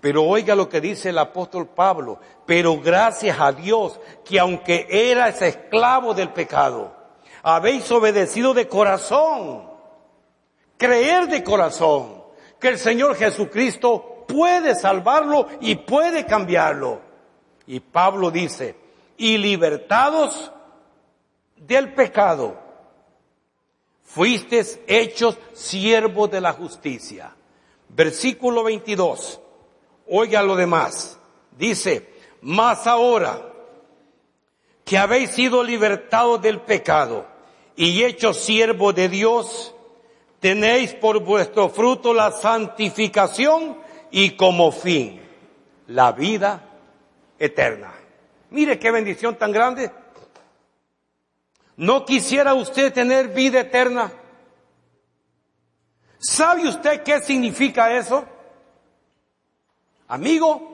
Pero 0.00 0.24
oiga 0.24 0.54
lo 0.54 0.68
que 0.68 0.80
dice 0.80 1.10
el 1.10 1.18
apóstol 1.18 1.68
Pablo. 1.68 2.18
Pero 2.44 2.78
gracias 2.80 3.38
a 3.40 3.52
Dios 3.52 3.98
que 4.24 4.38
aunque 4.38 4.86
eras 4.90 5.40
esclavo 5.40 6.12
del 6.12 6.30
pecado, 6.30 6.94
habéis 7.42 7.90
obedecido 7.90 8.52
de 8.52 8.68
corazón, 8.68 9.70
creer 10.76 11.28
de 11.28 11.42
corazón, 11.42 12.22
que 12.60 12.68
el 12.68 12.78
Señor 12.78 13.14
Jesucristo 13.16 14.13
puede 14.34 14.74
salvarlo 14.74 15.46
y 15.60 15.76
puede 15.76 16.26
cambiarlo. 16.26 17.00
Y 17.68 17.78
Pablo 17.78 18.32
dice, 18.32 18.74
y 19.16 19.38
libertados 19.38 20.50
del 21.56 21.94
pecado, 21.94 22.58
fuisteis 24.02 24.80
hechos 24.88 25.38
siervos 25.52 26.30
de 26.32 26.40
la 26.40 26.52
justicia. 26.52 27.32
Versículo 27.88 28.64
22. 28.64 29.40
Oiga 30.08 30.42
lo 30.42 30.56
demás. 30.56 31.16
Dice, 31.56 32.12
más 32.42 32.88
ahora 32.88 33.40
que 34.84 34.98
habéis 34.98 35.30
sido 35.30 35.62
libertados 35.62 36.42
del 36.42 36.60
pecado 36.60 37.24
y 37.76 38.02
hechos 38.02 38.40
siervos 38.40 38.96
de 38.96 39.08
Dios, 39.08 39.74
tenéis 40.40 40.92
por 40.92 41.20
vuestro 41.20 41.68
fruto 41.68 42.12
la 42.12 42.32
santificación 42.32 43.84
y 44.16 44.36
como 44.36 44.70
fin 44.70 45.20
la 45.88 46.12
vida 46.12 46.62
eterna. 47.36 47.92
Mire 48.50 48.78
qué 48.78 48.92
bendición 48.92 49.36
tan 49.36 49.50
grande. 49.50 49.90
¿No 51.76 52.04
quisiera 52.04 52.54
usted 52.54 52.92
tener 52.92 53.30
vida 53.30 53.58
eterna? 53.58 54.12
¿Sabe 56.20 56.68
usted 56.68 57.02
qué 57.02 57.22
significa 57.22 57.92
eso? 57.92 58.24
Amigo, 60.06 60.70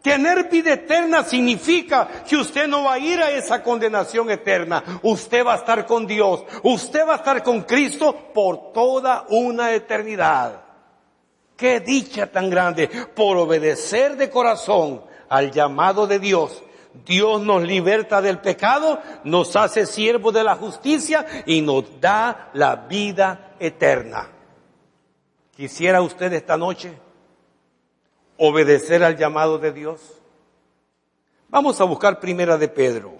Tener 0.00 0.48
vida 0.48 0.72
eterna 0.72 1.22
significa 1.24 2.08
que 2.26 2.34
usted 2.34 2.66
no 2.66 2.84
va 2.84 2.94
a 2.94 2.98
ir 2.98 3.20
a 3.20 3.30
esa 3.32 3.62
condenación 3.62 4.30
eterna. 4.30 4.82
Usted 5.02 5.44
va 5.44 5.52
a 5.52 5.56
estar 5.56 5.84
con 5.84 6.06
Dios. 6.06 6.42
Usted 6.62 7.06
va 7.06 7.12
a 7.12 7.16
estar 7.16 7.42
con 7.42 7.64
Cristo 7.64 8.30
por 8.32 8.72
toda 8.72 9.26
una 9.28 9.72
eternidad. 9.72 10.69
Qué 11.60 11.80
dicha 11.80 12.26
tan 12.26 12.48
grande 12.48 12.88
por 13.14 13.36
obedecer 13.36 14.16
de 14.16 14.30
corazón 14.30 15.02
al 15.28 15.52
llamado 15.52 16.06
de 16.06 16.18
Dios. 16.18 16.62
Dios 17.04 17.42
nos 17.42 17.62
liberta 17.62 18.22
del 18.22 18.38
pecado, 18.38 18.98
nos 19.24 19.54
hace 19.56 19.84
siervos 19.84 20.32
de 20.32 20.42
la 20.42 20.56
justicia 20.56 21.26
y 21.44 21.60
nos 21.60 22.00
da 22.00 22.48
la 22.54 22.76
vida 22.76 23.56
eterna. 23.60 24.26
¿Quisiera 25.54 26.00
usted 26.00 26.32
esta 26.32 26.56
noche 26.56 26.98
obedecer 28.38 29.04
al 29.04 29.18
llamado 29.18 29.58
de 29.58 29.72
Dios? 29.72 30.00
Vamos 31.50 31.78
a 31.78 31.84
buscar 31.84 32.20
primera 32.20 32.56
de 32.56 32.68
Pedro, 32.68 33.18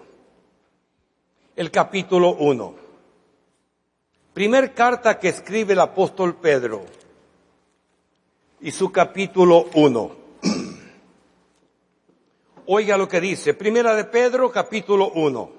el 1.57 1.71
capítulo 1.71 2.31
1. 2.37 2.75
Primer 4.33 4.73
carta 4.73 5.19
que 5.19 5.29
escribe 5.29 5.75
el 5.75 5.81
apóstol 5.81 6.37
Pedro 6.37 6.87
y 8.63 8.73
su 8.73 8.93
capítulo 8.93 9.67
1. 9.75 10.17
Oiga 12.67 12.97
lo 12.97 13.09
que 13.09 13.21
dice, 13.21 13.55
primera 13.55 13.95
de 13.95 14.05
Pedro, 14.05 14.51
capítulo 14.51 15.11
1. 15.13 15.51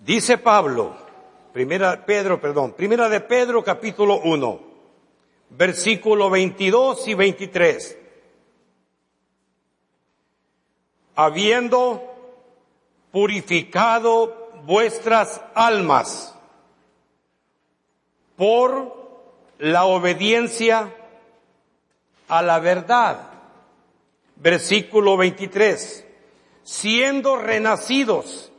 Dice 0.00 0.38
Pablo, 0.38 0.94
primera 1.52 2.04
Pedro, 2.04 2.40
perdón, 2.40 2.72
primera 2.72 3.08
de 3.08 3.20
Pedro, 3.20 3.64
capítulo 3.64 4.20
1, 4.22 4.60
versículo 5.50 6.28
22 6.28 7.08
y 7.08 7.14
23. 7.14 7.98
Habiendo 11.16 12.02
purificado 13.10 14.50
vuestras 14.66 15.40
almas 15.54 16.34
por 18.36 18.92
la 19.58 19.84
obediencia 19.84 20.92
a 22.28 22.42
la 22.42 22.58
verdad. 22.58 23.30
Versículo 24.36 25.16
23. 25.16 26.06
Siendo 26.62 27.36
renacidos, 27.36 28.52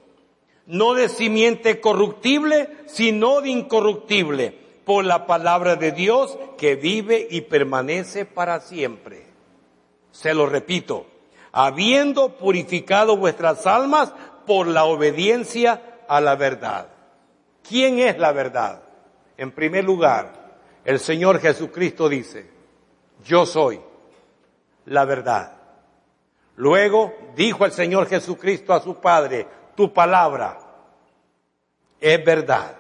no 0.66 0.94
de 0.94 1.10
simiente 1.10 1.80
corruptible, 1.80 2.70
sino 2.88 3.42
de 3.42 3.50
incorruptible, 3.50 4.58
por 4.86 5.06
la 5.06 5.26
palabra 5.26 5.76
de 5.76 5.92
Dios 5.92 6.38
que 6.58 6.76
vive 6.76 7.28
y 7.30 7.42
permanece 7.42 8.26
para 8.26 8.60
siempre. 8.60 9.26
Se 10.12 10.34
lo 10.34 10.46
repito, 10.46 11.08
habiendo 11.52 12.38
purificado 12.38 13.18
vuestras 13.18 13.66
almas 13.66 14.14
por 14.46 14.68
la 14.68 14.86
obediencia 14.86 16.00
a 16.08 16.22
la 16.22 16.36
verdad. 16.36 16.90
¿Quién 17.68 18.00
es 18.00 18.18
la 18.20 18.32
verdad? 18.32 18.84
En 19.38 19.52
primer 19.52 19.84
lugar, 19.84 20.58
el 20.86 21.00
Señor 21.00 21.40
Jesucristo 21.40 22.08
dice, 22.08 22.55
yo 23.26 23.46
soy 23.46 23.82
la 24.86 25.04
verdad. 25.04 25.52
Luego 26.56 27.14
dijo 27.36 27.66
el 27.66 27.72
Señor 27.72 28.08
Jesucristo 28.08 28.74
a 28.74 28.82
su 28.82 28.96
Padre, 28.96 29.48
tu 29.76 29.92
palabra 29.92 30.60
es 32.00 32.24
verdad. 32.24 32.78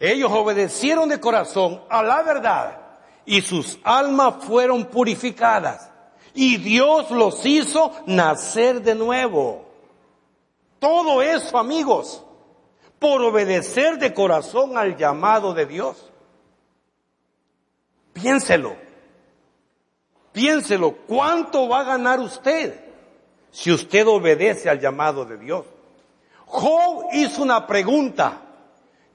Ellos 0.00 0.30
obedecieron 0.32 1.08
de 1.08 1.20
corazón 1.20 1.82
a 1.88 2.02
la 2.02 2.22
verdad 2.22 2.78
y 3.24 3.42
sus 3.42 3.78
almas 3.84 4.44
fueron 4.44 4.86
purificadas 4.86 5.90
y 6.34 6.56
Dios 6.56 7.10
los 7.10 7.44
hizo 7.46 7.92
nacer 8.06 8.82
de 8.82 8.94
nuevo. 8.94 9.64
Todo 10.78 11.22
eso, 11.22 11.58
amigos, 11.58 12.22
por 12.98 13.22
obedecer 13.22 13.98
de 13.98 14.12
corazón 14.12 14.76
al 14.76 14.96
llamado 14.96 15.54
de 15.54 15.66
Dios. 15.66 16.10
Piénselo. 18.12 18.85
Piénselo, 20.36 20.92
¿cuánto 21.06 21.66
va 21.66 21.80
a 21.80 21.84
ganar 21.84 22.20
usted 22.20 22.78
si 23.50 23.72
usted 23.72 24.06
obedece 24.06 24.68
al 24.68 24.78
llamado 24.78 25.24
de 25.24 25.38
Dios? 25.38 25.64
Job 26.44 27.06
hizo 27.14 27.42
una 27.42 27.66
pregunta. 27.66 28.42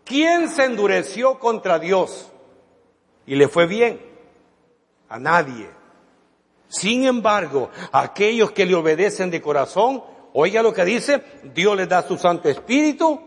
¿Quién 0.03 0.49
se 0.49 0.63
endureció 0.63 1.37
contra 1.37 1.77
Dios? 1.77 2.27
Y 3.27 3.35
le 3.35 3.47
fue 3.47 3.67
bien. 3.67 4.01
A 5.09 5.19
nadie. 5.19 5.69
Sin 6.67 7.05
embargo, 7.05 7.69
aquellos 7.91 8.49
que 8.49 8.65
le 8.65 8.73
obedecen 8.73 9.29
de 9.29 9.43
corazón, 9.43 10.03
oiga 10.33 10.63
lo 10.63 10.73
que 10.73 10.85
dice, 10.85 11.23
Dios 11.53 11.77
les 11.77 11.87
da 11.87 12.01
su 12.01 12.17
Santo 12.17 12.49
Espíritu, 12.49 13.21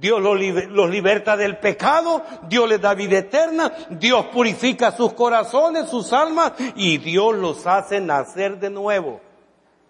Dios 0.00 0.20
los, 0.20 0.90
liberta 0.90 1.36
del 1.36 1.58
pecado, 1.58 2.22
Dios 2.48 2.68
les 2.68 2.80
da 2.80 2.94
vida 2.94 3.18
eterna, 3.18 3.72
Dios 3.90 4.26
purifica 4.26 4.92
sus 4.92 5.12
corazones, 5.12 5.88
sus 5.88 6.12
almas 6.12 6.52
y 6.76 6.98
Dios 6.98 7.36
los 7.36 7.66
hace 7.66 8.00
nacer 8.00 8.58
de 8.58 8.70
nuevo. 8.70 9.20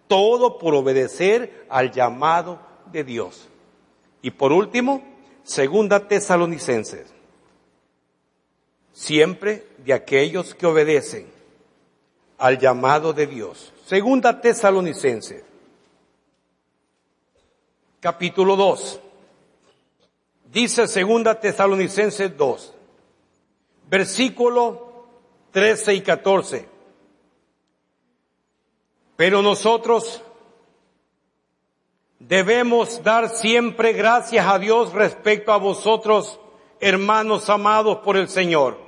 Todo 0.06 0.58
por 0.58 0.74
obedecer 0.74 1.66
al 1.70 1.90
llamado 1.90 2.58
de 2.92 3.04
Dios. 3.04 3.48
Y 4.20 4.30
por 4.30 4.52
último, 4.52 5.02
segunda 5.42 6.06
tesalonicenses. 6.06 7.12
Siempre 8.92 9.66
de 9.78 9.92
aquellos 9.94 10.54
que 10.54 10.66
obedecen 10.66 11.26
al 12.38 12.58
llamado 12.58 13.12
de 13.12 13.26
Dios. 13.26 13.72
Segunda 13.86 14.40
tesalonicenses. 14.40 15.42
Capítulo 18.00 18.54
2. 18.54 19.00
Dice 20.54 20.86
segunda 20.86 21.40
Tesalonicenses 21.40 22.36
2, 22.36 22.74
versículo 23.90 25.08
13 25.50 25.94
y 25.94 26.00
14. 26.00 26.68
Pero 29.16 29.42
nosotros 29.42 30.22
debemos 32.20 33.02
dar 33.02 33.30
siempre 33.30 33.94
gracias 33.94 34.46
a 34.46 34.60
Dios 34.60 34.92
respecto 34.92 35.52
a 35.52 35.56
vosotros, 35.56 36.38
hermanos 36.78 37.50
amados 37.50 37.98
por 38.04 38.16
el 38.16 38.28
Señor, 38.28 38.78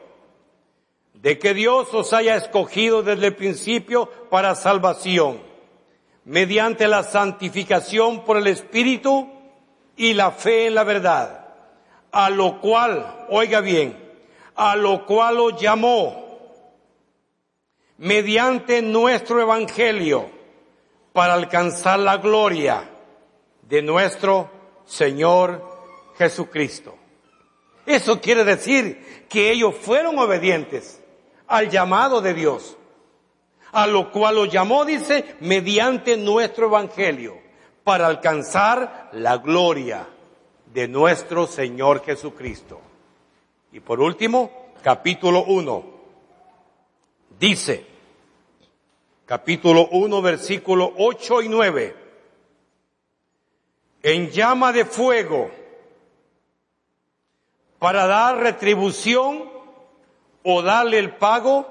de 1.15 1.37
que 1.41 1.53
Dios 1.53 1.93
os 1.93 2.13
haya 2.13 2.37
escogido 2.37 3.03
desde 3.03 3.27
el 3.27 3.35
principio 3.35 4.09
para 4.31 4.55
salvación, 4.55 5.41
mediante 6.25 6.87
la 6.87 7.03
santificación 7.03 8.25
por 8.25 8.37
el 8.37 8.47
Espíritu 8.47 9.29
y 9.97 10.15
la 10.15 10.31
fe 10.31 10.69
en 10.69 10.77
la 10.77 10.85
verdad 10.85 11.36
a 12.17 12.31
lo 12.31 12.63
cual, 12.63 13.27
oiga 13.29 13.61
bien, 13.61 13.95
a 14.55 14.75
lo 14.75 15.05
cual 15.05 15.37
lo 15.37 15.51
llamó 15.51 16.25
mediante 17.99 18.81
nuestro 18.81 19.39
evangelio 19.43 20.31
para 21.13 21.35
alcanzar 21.35 21.99
la 21.99 22.17
gloria 22.17 22.89
de 23.61 23.83
nuestro 23.83 24.51
Señor 24.87 25.63
Jesucristo. 26.17 26.97
Eso 27.85 28.19
quiere 28.19 28.45
decir 28.45 29.27
que 29.29 29.51
ellos 29.51 29.75
fueron 29.75 30.19
obedientes 30.19 31.03
al 31.47 31.69
llamado 31.69 32.23
de 32.23 32.33
Dios, 32.33 32.79
a 33.73 33.87
lo 33.87 34.11
cual 34.11 34.37
lo 34.37 34.45
llamó, 34.47 34.87
dice, 34.87 35.37
mediante 35.41 36.17
nuestro 36.17 36.69
evangelio, 36.69 37.37
para 37.85 38.07
alcanzar 38.07 39.11
la 39.13 39.37
gloria 39.37 40.09
de 40.77 40.89
nuestro 40.89 41.47
Señor 41.47 42.05
Jesucristo. 42.05 42.79
Y 43.73 43.81
por 43.81 43.99
último, 43.99 44.75
capítulo 44.83 45.43
1. 45.45 45.85
Dice, 47.41 47.87
capítulo 49.25 49.89
1, 49.91 50.21
versículo 50.21 50.93
8 50.99 51.41
y 51.41 51.49
9. 51.49 51.97
En 54.03 54.29
llama 54.29 54.71
de 54.71 54.85
fuego 54.85 55.51
para 57.79 58.07
dar 58.07 58.37
retribución 58.37 59.51
o 60.43 60.61
darle 60.61 60.99
el 60.99 61.15
pago 61.15 61.67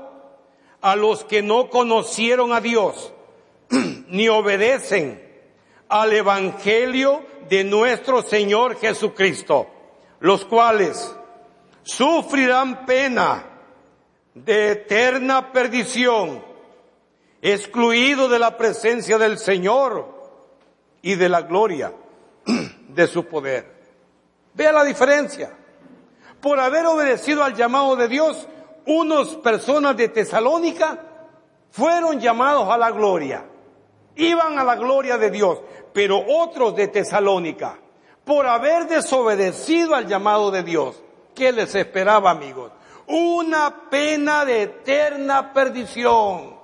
a 0.82 0.95
los 0.95 1.24
que 1.26 1.43
no 1.43 1.70
conocieron 1.70 2.53
a 2.53 2.60
Dios 2.60 3.14
ni 4.08 4.30
obedecen 4.30 5.24
al 5.89 6.13
Evangelio 6.13 7.23
de 7.49 7.63
nuestro 7.63 8.21
Señor 8.21 8.77
Jesucristo, 8.77 9.67
los 10.19 10.45
cuales 10.45 11.15
sufrirán 11.83 12.86
pena 12.86 13.45
de 14.33 14.71
eterna 14.71 15.51
perdición, 15.51 16.43
excluido 17.41 18.27
de 18.27 18.39
la 18.39 18.57
presencia 18.57 19.17
del 19.17 19.38
Señor 19.38 20.13
y 21.01 21.15
de 21.15 21.29
la 21.29 21.41
gloria 21.43 21.93
de 22.89 23.07
su 23.07 23.25
poder. 23.25 23.73
Vea 24.53 24.71
la 24.71 24.83
diferencia. 24.83 25.55
Por 26.41 26.59
haber 26.59 26.86
obedecido 26.86 27.43
al 27.43 27.55
llamado 27.55 27.95
de 27.95 28.07
Dios, 28.07 28.47
unos 28.88 29.36
personas 29.36 29.97
de 29.97 30.09
Tesalónica 30.09 30.99
fueron 31.71 32.19
llamados 32.19 32.69
a 32.69 32.77
la 32.77 32.91
gloria 32.91 33.45
iban 34.16 34.57
a 34.59 34.63
la 34.63 34.76
gloria 34.76 35.18
de 35.18 35.30
Dios, 35.30 35.59
pero 35.93 36.24
otros 36.28 36.76
de 36.76 36.88
Tesalónica, 36.88 37.78
por 38.24 38.47
haber 38.47 38.88
desobedecido 38.88 39.95
al 39.95 40.07
llamado 40.07 40.51
de 40.51 40.63
Dios, 40.63 41.01
¿qué 41.34 41.51
les 41.51 41.76
esperaba, 41.76 42.32
amigos? 42.32 42.72
Una 43.07 43.89
pena 43.89 44.45
de 44.45 44.63
eterna 44.63 45.53
perdición. 45.53 46.55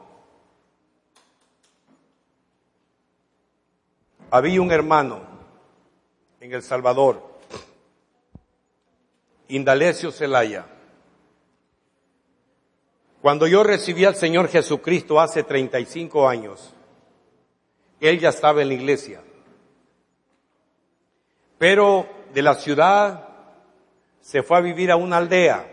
Había 4.31 4.61
un 4.61 4.71
hermano 4.71 5.19
en 6.39 6.53
El 6.53 6.63
Salvador, 6.63 7.21
Indalecio 9.49 10.11
Celaya. 10.11 10.65
Cuando 13.21 13.45
yo 13.45 13.63
recibí 13.63 14.05
al 14.05 14.15
Señor 14.15 14.47
Jesucristo 14.47 15.19
hace 15.19 15.43
35 15.43 16.27
años, 16.27 16.73
él 18.01 18.19
ya 18.19 18.29
estaba 18.29 18.61
en 18.61 18.67
la 18.67 18.73
iglesia. 18.73 19.21
Pero 21.57 22.07
de 22.33 22.41
la 22.41 22.55
ciudad 22.55 23.29
se 24.19 24.41
fue 24.41 24.57
a 24.57 24.61
vivir 24.61 24.91
a 24.91 24.95
una 24.95 25.17
aldea. 25.17 25.67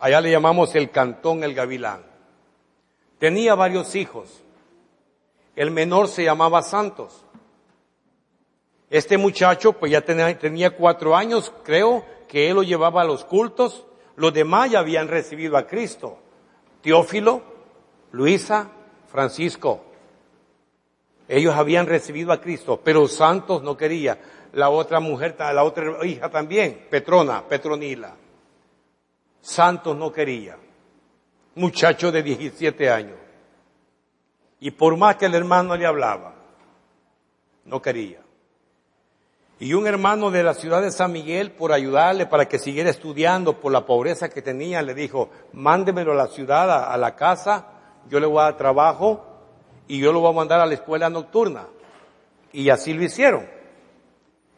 Allá 0.00 0.20
le 0.20 0.30
llamamos 0.30 0.74
el 0.74 0.90
Cantón 0.90 1.44
El 1.44 1.54
Gavilán. 1.54 2.02
Tenía 3.18 3.54
varios 3.54 3.94
hijos. 3.94 4.42
El 5.54 5.70
menor 5.70 6.08
se 6.08 6.24
llamaba 6.24 6.62
Santos. 6.62 7.24
Este 8.88 9.18
muchacho 9.18 9.74
pues 9.74 9.92
ya 9.92 10.00
tenía, 10.00 10.38
tenía 10.38 10.70
cuatro 10.70 11.14
años, 11.14 11.52
creo 11.62 12.06
que 12.26 12.48
él 12.48 12.54
lo 12.54 12.62
llevaba 12.62 13.02
a 13.02 13.04
los 13.04 13.24
cultos. 13.24 13.84
Los 14.16 14.32
demás 14.32 14.70
ya 14.70 14.78
habían 14.78 15.08
recibido 15.08 15.58
a 15.58 15.66
Cristo. 15.66 16.18
Teófilo, 16.80 17.42
Luisa, 18.12 18.70
Francisco. 19.08 19.87
Ellos 21.28 21.54
habían 21.54 21.86
recibido 21.86 22.32
a 22.32 22.40
Cristo, 22.40 22.80
pero 22.82 23.06
Santos 23.06 23.62
no 23.62 23.76
quería. 23.76 24.18
La 24.54 24.70
otra 24.70 24.98
mujer, 24.98 25.36
la 25.38 25.62
otra 25.62 26.04
hija 26.06 26.30
también, 26.30 26.86
Petrona, 26.90 27.46
Petronila. 27.46 28.16
Santos 29.40 29.94
no 29.96 30.10
quería. 30.10 30.56
Muchacho 31.54 32.10
de 32.10 32.22
17 32.22 32.90
años. 32.90 33.18
Y 34.60 34.70
por 34.70 34.96
más 34.96 35.16
que 35.16 35.26
el 35.26 35.34
hermano 35.34 35.76
le 35.76 35.86
hablaba, 35.86 36.34
no 37.64 37.80
quería. 37.82 38.20
Y 39.60 39.74
un 39.74 39.86
hermano 39.86 40.30
de 40.30 40.42
la 40.42 40.54
ciudad 40.54 40.80
de 40.80 40.92
San 40.92 41.12
Miguel, 41.12 41.50
por 41.50 41.72
ayudarle 41.72 42.26
para 42.26 42.48
que 42.48 42.58
siguiera 42.58 42.90
estudiando 42.90 43.60
por 43.60 43.72
la 43.72 43.84
pobreza 43.84 44.28
que 44.28 44.40
tenía, 44.40 44.82
le 44.82 44.94
dijo, 44.94 45.30
mándemelo 45.52 46.12
a 46.12 46.16
la 46.16 46.28
ciudad, 46.28 46.92
a, 46.92 46.96
la 46.96 47.16
casa, 47.16 47.66
yo 48.08 48.20
le 48.20 48.26
voy 48.26 48.40
a 48.40 48.44
dar 48.44 48.56
trabajo 48.56 49.27
y 49.88 49.98
yo 49.98 50.12
lo 50.12 50.20
voy 50.20 50.30
a 50.30 50.36
mandar 50.36 50.60
a 50.60 50.66
la 50.66 50.74
escuela 50.74 51.08
nocturna. 51.08 51.66
Y 52.52 52.68
así 52.70 52.92
lo 52.92 53.02
hicieron. 53.02 53.48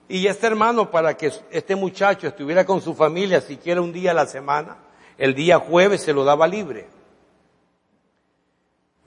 Y 0.08 0.26
este 0.26 0.48
hermano, 0.48 0.90
para 0.90 1.16
que 1.16 1.32
este 1.50 1.76
muchacho 1.76 2.26
estuviera 2.26 2.66
con 2.66 2.82
su 2.82 2.94
familia 2.94 3.40
siquiera 3.40 3.80
un 3.80 3.92
día 3.92 4.10
a 4.10 4.14
la 4.14 4.26
semana, 4.26 4.76
el 5.16 5.34
día 5.34 5.60
jueves 5.60 6.02
se 6.02 6.12
lo 6.12 6.24
daba 6.24 6.48
libre. 6.48 6.88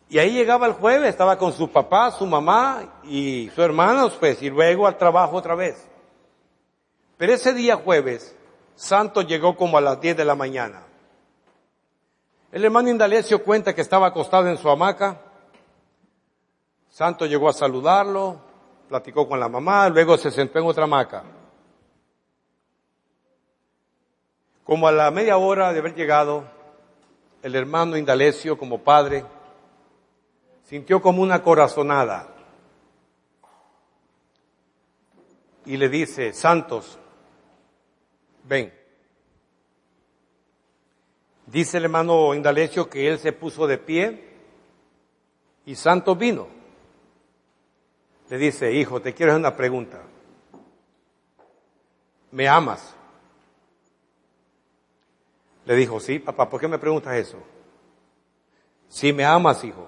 Y 0.07 0.19
ahí 0.19 0.31
llegaba 0.31 0.67
el 0.67 0.73
jueves, 0.73 1.09
estaba 1.09 1.37
con 1.37 1.51
su 1.51 1.69
papá, 1.69 2.11
su 2.11 2.25
mamá 2.25 3.01
y 3.03 3.49
su 3.53 3.61
hermano, 3.61 4.09
pues, 4.17 4.41
y 4.41 4.49
luego 4.49 4.87
al 4.87 4.97
trabajo 4.97 5.35
otra 5.35 5.55
vez. 5.55 5.87
Pero 7.17 7.33
ese 7.33 7.53
día 7.53 7.75
jueves, 7.75 8.35
Santo 8.75 9.23
llegó 9.23 9.57
como 9.57 9.77
a 9.77 9.81
las 9.81 9.99
10 9.99 10.15
de 10.15 10.25
la 10.25 10.35
mañana. 10.35 10.83
El 12.51 12.63
hermano 12.63 12.89
Indalecio 12.89 13.43
cuenta 13.43 13.73
que 13.73 13.81
estaba 13.81 14.07
acostado 14.07 14.47
en 14.47 14.57
su 14.57 14.69
hamaca, 14.69 15.19
Santo 16.93 17.25
llegó 17.25 17.49
a 17.49 17.53
saludarlo, 17.53 18.39
platicó 18.87 19.27
con 19.27 19.39
la 19.39 19.49
mamá, 19.49 19.89
luego 19.89 20.15
se 20.15 20.29
sentó 20.29 20.59
en 20.59 20.67
otra 20.67 20.83
hamaca. 20.83 21.23
Como 24.63 24.87
a 24.87 24.91
la 24.91 25.09
media 25.09 25.37
hora 25.37 25.73
de 25.73 25.79
haber 25.79 25.95
llegado, 25.95 26.43
el 27.41 27.55
hermano 27.55 27.97
Indalecio, 27.97 28.59
como 28.59 28.83
padre, 28.83 29.25
sintió 30.65 31.01
como 31.01 31.23
una 31.23 31.41
corazonada 31.41 32.27
y 35.65 35.77
le 35.77 35.89
dice, 35.89 36.31
Santos, 36.31 36.99
ven. 38.43 38.71
Dice 41.47 41.77
el 41.77 41.85
hermano 41.85 42.35
Indalecio 42.35 42.87
que 42.87 43.07
él 43.07 43.17
se 43.17 43.33
puso 43.33 43.65
de 43.65 43.79
pie 43.79 44.29
y 45.65 45.73
Santos 45.73 46.15
vino 46.19 46.61
le 48.33 48.39
dice, 48.39 48.73
hijo, 48.73 48.99
te 48.99 49.13
quiero 49.13 49.31
hacer 49.31 49.41
una 49.41 49.55
pregunta. 49.55 50.01
¿Me 52.31 52.47
amas? 52.47 52.95
Le 55.65 55.75
dijo, 55.75 55.99
sí, 55.99 56.17
papá, 56.17 56.49
¿por 56.49 56.59
qué 56.59 56.67
me 56.67 56.79
preguntas 56.79 57.13
eso? 57.13 57.37
Si 58.89 59.13
me 59.13 59.23
amas, 59.23 59.63
hijo, 59.63 59.85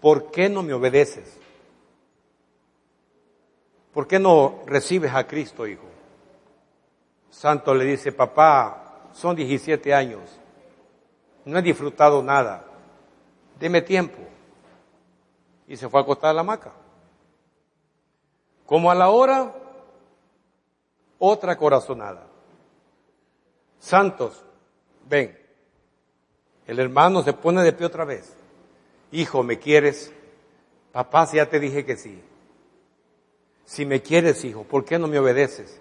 ¿por 0.00 0.32
qué 0.32 0.48
no 0.48 0.64
me 0.64 0.72
obedeces? 0.72 1.38
¿Por 3.94 4.08
qué 4.08 4.18
no 4.18 4.64
recibes 4.66 5.14
a 5.14 5.24
Cristo, 5.28 5.64
hijo? 5.64 5.86
Santo 7.30 7.76
le 7.76 7.84
dice, 7.84 8.10
papá, 8.10 9.08
son 9.12 9.36
17 9.36 9.94
años, 9.94 10.22
no 11.44 11.60
he 11.60 11.62
disfrutado 11.62 12.24
nada, 12.24 12.64
deme 13.60 13.82
tiempo. 13.82 14.18
Y 15.68 15.76
se 15.76 15.88
fue 15.88 16.00
a 16.00 16.02
acostar 16.02 16.30
a 16.30 16.32
la 16.32 16.40
hamaca. 16.40 16.81
Como 18.72 18.90
a 18.90 18.94
la 18.94 19.10
hora, 19.10 19.52
otra 21.18 21.58
corazonada. 21.58 22.26
Santos, 23.78 24.42
ven. 25.10 25.38
El 26.66 26.78
hermano 26.78 27.22
se 27.22 27.34
pone 27.34 27.62
de 27.64 27.74
pie 27.74 27.84
otra 27.84 28.06
vez. 28.06 28.34
Hijo, 29.10 29.42
¿me 29.42 29.58
quieres? 29.58 30.10
Papá, 30.90 31.26
si 31.26 31.36
ya 31.36 31.50
te 31.50 31.60
dije 31.60 31.84
que 31.84 31.98
sí. 31.98 32.18
Si 33.66 33.84
me 33.84 34.00
quieres, 34.00 34.42
hijo, 34.42 34.62
¿por 34.62 34.86
qué 34.86 34.98
no 34.98 35.06
me 35.06 35.18
obedeces? 35.18 35.78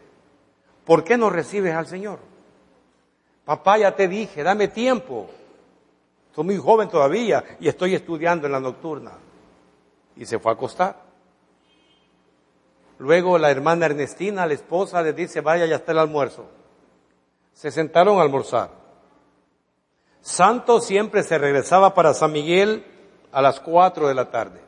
¿Por 0.83 1.05
qué 1.05 1.15
no 1.15 1.29
recibes 1.29 1.73
al 1.73 1.87
Señor? 1.87 2.19
Papá, 3.45 3.77
ya 3.77 3.95
te 3.95 4.09
dije, 4.09 4.43
dame 4.43 4.67
tiempo. 4.67 5.29
Soy 6.35 6.43
muy 6.43 6.57
joven 6.57 6.89
todavía 6.89 7.55
y 7.57 7.69
estoy 7.69 7.95
estudiando 7.95 8.47
en 8.47 8.51
la 8.51 8.59
nocturna. 8.59 9.13
Y 10.17 10.25
se 10.25 10.39
fue 10.39 10.51
a 10.51 10.55
acostar. 10.55 11.10
Luego 13.01 13.39
la 13.39 13.49
hermana 13.49 13.87
Ernestina, 13.87 14.45
la 14.45 14.53
esposa, 14.53 15.01
le 15.01 15.13
dice, 15.13 15.41
vaya, 15.41 15.65
ya 15.65 15.77
está 15.77 15.91
el 15.91 15.97
almuerzo. 15.97 16.45
Se 17.51 17.71
sentaron 17.71 18.19
a 18.19 18.21
almorzar. 18.21 18.69
Santo 20.21 20.79
siempre 20.79 21.23
se 21.23 21.39
regresaba 21.39 21.95
para 21.95 22.13
San 22.13 22.31
Miguel 22.31 22.85
a 23.31 23.41
las 23.41 23.59
cuatro 23.59 24.07
de 24.07 24.13
la 24.13 24.29
tarde. 24.29 24.61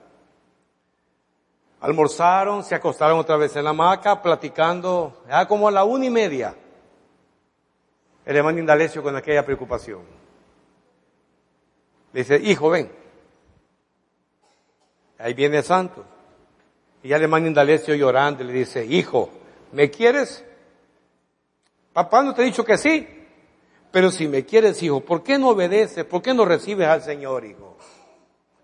Almorzaron, 1.80 2.64
se 2.64 2.74
acostaron 2.74 3.20
otra 3.20 3.38
vez 3.38 3.56
en 3.56 3.66
la 3.66 3.70
hamaca, 3.70 4.24
platicando, 4.24 5.22
ya 5.30 5.48
como 5.48 5.68
a 5.68 5.72
la 5.72 5.84
una 5.84 6.08
y 6.08 6.10
media. 6.10 6.56
El 8.26 8.36
hermano 8.36 8.58
Indalecio 8.58 9.04
con 9.04 9.16
aquella 9.16 9.46
preocupación. 9.46 10.02
dice, 12.12 12.38
hijo, 12.38 12.72
ven. 12.72 12.92
Ahí 15.20 15.36
viene 15.36 15.62
Santo. 15.62 16.04
Y 17.04 17.10
ya 17.10 17.18
el 17.18 17.24
hermano 17.24 17.48
Indalecio 17.48 17.94
llorando 17.96 18.44
le 18.44 18.54
dice, 18.54 18.86
hijo, 18.86 19.30
¿me 19.74 19.92
quieres? 19.92 20.44
Papá 21.92 22.24
no 22.24 22.34
te 22.34 22.42
ha 22.42 22.46
dicho 22.46 22.64
que 22.64 22.78
sí, 22.78 23.08
pero 23.92 24.10
si 24.10 24.28
me 24.28 24.46
quieres, 24.46 24.82
hijo, 24.82 25.02
¿por 25.02 25.22
qué 25.22 25.38
no 25.38 25.50
obedeces? 25.50 26.06
¿Por 26.06 26.22
qué 26.22 26.34
no 26.34 26.46
recibes 26.46 26.88
al 26.88 27.02
Señor, 27.02 27.46
hijo? 27.46 27.78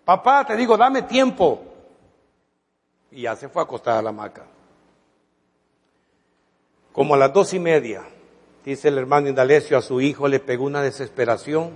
Papá, 0.05 0.45
te 0.45 0.55
digo, 0.55 0.77
dame 0.77 1.03
tiempo. 1.03 1.61
Y 3.11 3.23
ya 3.23 3.35
se 3.35 3.49
fue 3.49 3.61
a 3.61 3.65
acostar 3.65 3.97
a 3.97 4.01
la 4.01 4.09
hamaca. 4.09 4.45
Como 6.93 7.13
a 7.13 7.17
las 7.17 7.33
dos 7.33 7.53
y 7.53 7.59
media, 7.59 8.03
dice 8.63 8.87
el 8.87 8.97
hermano 8.97 9.27
Indalecio 9.27 9.77
a 9.77 9.81
su 9.81 9.99
hijo, 9.99 10.27
le 10.27 10.39
pegó 10.39 10.63
una 10.65 10.81
desesperación, 10.81 11.73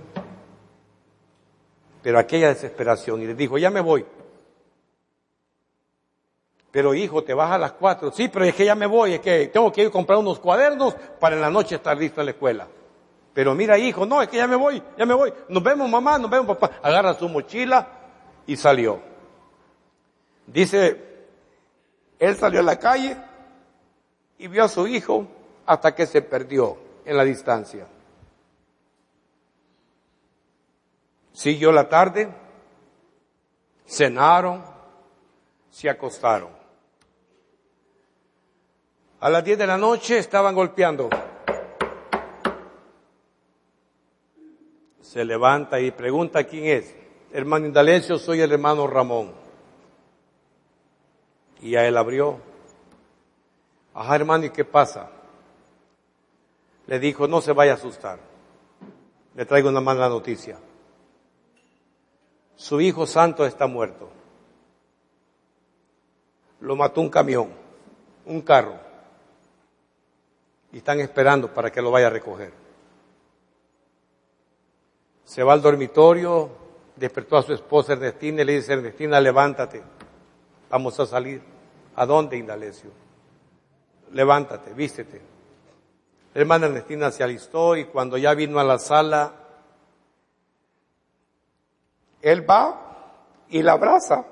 pero 2.02 2.18
aquella 2.18 2.48
desesperación, 2.48 3.22
y 3.22 3.26
le 3.26 3.34
dijo, 3.34 3.58
ya 3.58 3.70
me 3.70 3.80
voy, 3.80 4.04
pero 6.74 6.92
hijo, 6.92 7.22
te 7.22 7.32
vas 7.32 7.52
a 7.52 7.56
las 7.56 7.70
cuatro. 7.70 8.10
Sí, 8.10 8.26
pero 8.26 8.44
es 8.44 8.52
que 8.52 8.64
ya 8.64 8.74
me 8.74 8.86
voy, 8.86 9.14
es 9.14 9.20
que 9.20 9.46
tengo 9.46 9.70
que 9.70 9.82
ir 9.82 9.86
a 9.86 9.90
comprar 9.92 10.18
unos 10.18 10.40
cuadernos 10.40 10.96
para 11.20 11.36
en 11.36 11.40
la 11.40 11.48
noche 11.48 11.76
estar 11.76 11.96
listo 11.96 12.20
en 12.20 12.24
la 12.26 12.32
escuela. 12.32 12.66
Pero 13.32 13.54
mira, 13.54 13.78
hijo, 13.78 14.04
no, 14.04 14.20
es 14.20 14.28
que 14.28 14.38
ya 14.38 14.48
me 14.48 14.56
voy, 14.56 14.82
ya 14.98 15.06
me 15.06 15.14
voy. 15.14 15.32
Nos 15.48 15.62
vemos 15.62 15.88
mamá, 15.88 16.18
nos 16.18 16.28
vemos 16.28 16.48
papá. 16.48 16.80
Agarra 16.82 17.14
su 17.14 17.28
mochila 17.28 17.86
y 18.44 18.56
salió. 18.56 19.00
Dice, 20.48 21.00
él 22.18 22.36
salió 22.36 22.58
a 22.58 22.64
la 22.64 22.76
calle 22.76 23.18
y 24.36 24.48
vio 24.48 24.64
a 24.64 24.68
su 24.68 24.88
hijo 24.88 25.28
hasta 25.66 25.94
que 25.94 26.06
se 26.06 26.22
perdió 26.22 26.76
en 27.04 27.16
la 27.16 27.22
distancia. 27.22 27.86
Siguió 31.32 31.70
la 31.70 31.88
tarde, 31.88 32.34
cenaron, 33.86 34.64
se 35.70 35.88
acostaron. 35.88 36.63
A 39.24 39.30
las 39.30 39.42
10 39.42 39.56
de 39.56 39.66
la 39.66 39.78
noche 39.78 40.18
estaban 40.18 40.54
golpeando. 40.54 41.08
Se 45.00 45.24
levanta 45.24 45.80
y 45.80 45.92
pregunta 45.92 46.44
quién 46.44 46.66
es. 46.66 46.94
Hermano 47.32 47.64
Indalecio, 47.64 48.18
soy 48.18 48.42
el 48.42 48.52
hermano 48.52 48.86
Ramón. 48.86 49.32
Y 51.62 51.74
a 51.74 51.88
él 51.88 51.96
abrió. 51.96 52.38
Ajá, 53.94 54.14
hermano, 54.14 54.44
¿y 54.44 54.50
qué 54.50 54.66
pasa? 54.66 55.08
Le 56.86 56.98
dijo, 56.98 57.26
no 57.26 57.40
se 57.40 57.52
vaya 57.52 57.72
a 57.72 57.76
asustar. 57.76 58.18
Le 59.34 59.46
traigo 59.46 59.70
una 59.70 59.80
mala 59.80 60.10
noticia. 60.10 60.58
Su 62.56 62.78
hijo 62.78 63.06
santo 63.06 63.46
está 63.46 63.66
muerto. 63.66 64.10
Lo 66.60 66.76
mató 66.76 67.00
un 67.00 67.08
camión, 67.08 67.48
un 68.26 68.42
carro. 68.42 68.84
Y 70.74 70.78
están 70.78 70.98
esperando 70.98 71.54
para 71.54 71.70
que 71.70 71.80
lo 71.80 71.92
vaya 71.92 72.08
a 72.08 72.10
recoger. 72.10 72.52
Se 75.24 75.44
va 75.44 75.52
al 75.52 75.62
dormitorio, 75.62 76.50
despertó 76.96 77.36
a 77.36 77.42
su 77.42 77.52
esposa 77.52 77.92
Ernestina 77.92 78.42
y 78.42 78.44
le 78.44 78.54
dice, 78.54 78.72
Ernestina, 78.72 79.20
levántate, 79.20 79.80
vamos 80.68 80.98
a 80.98 81.06
salir. 81.06 81.40
¿A 81.94 82.04
dónde, 82.04 82.36
Indalecio? 82.36 82.90
Levántate, 84.10 84.74
vístete. 84.74 85.22
La 86.34 86.40
hermana 86.40 86.66
Ernestina 86.66 87.12
se 87.12 87.22
alistó 87.22 87.76
y 87.76 87.84
cuando 87.84 88.18
ya 88.18 88.34
vino 88.34 88.58
a 88.58 88.64
la 88.64 88.80
sala, 88.80 89.32
él 92.20 92.50
va 92.50 93.44
y 93.48 93.62
la 93.62 93.74
abraza. 93.74 94.24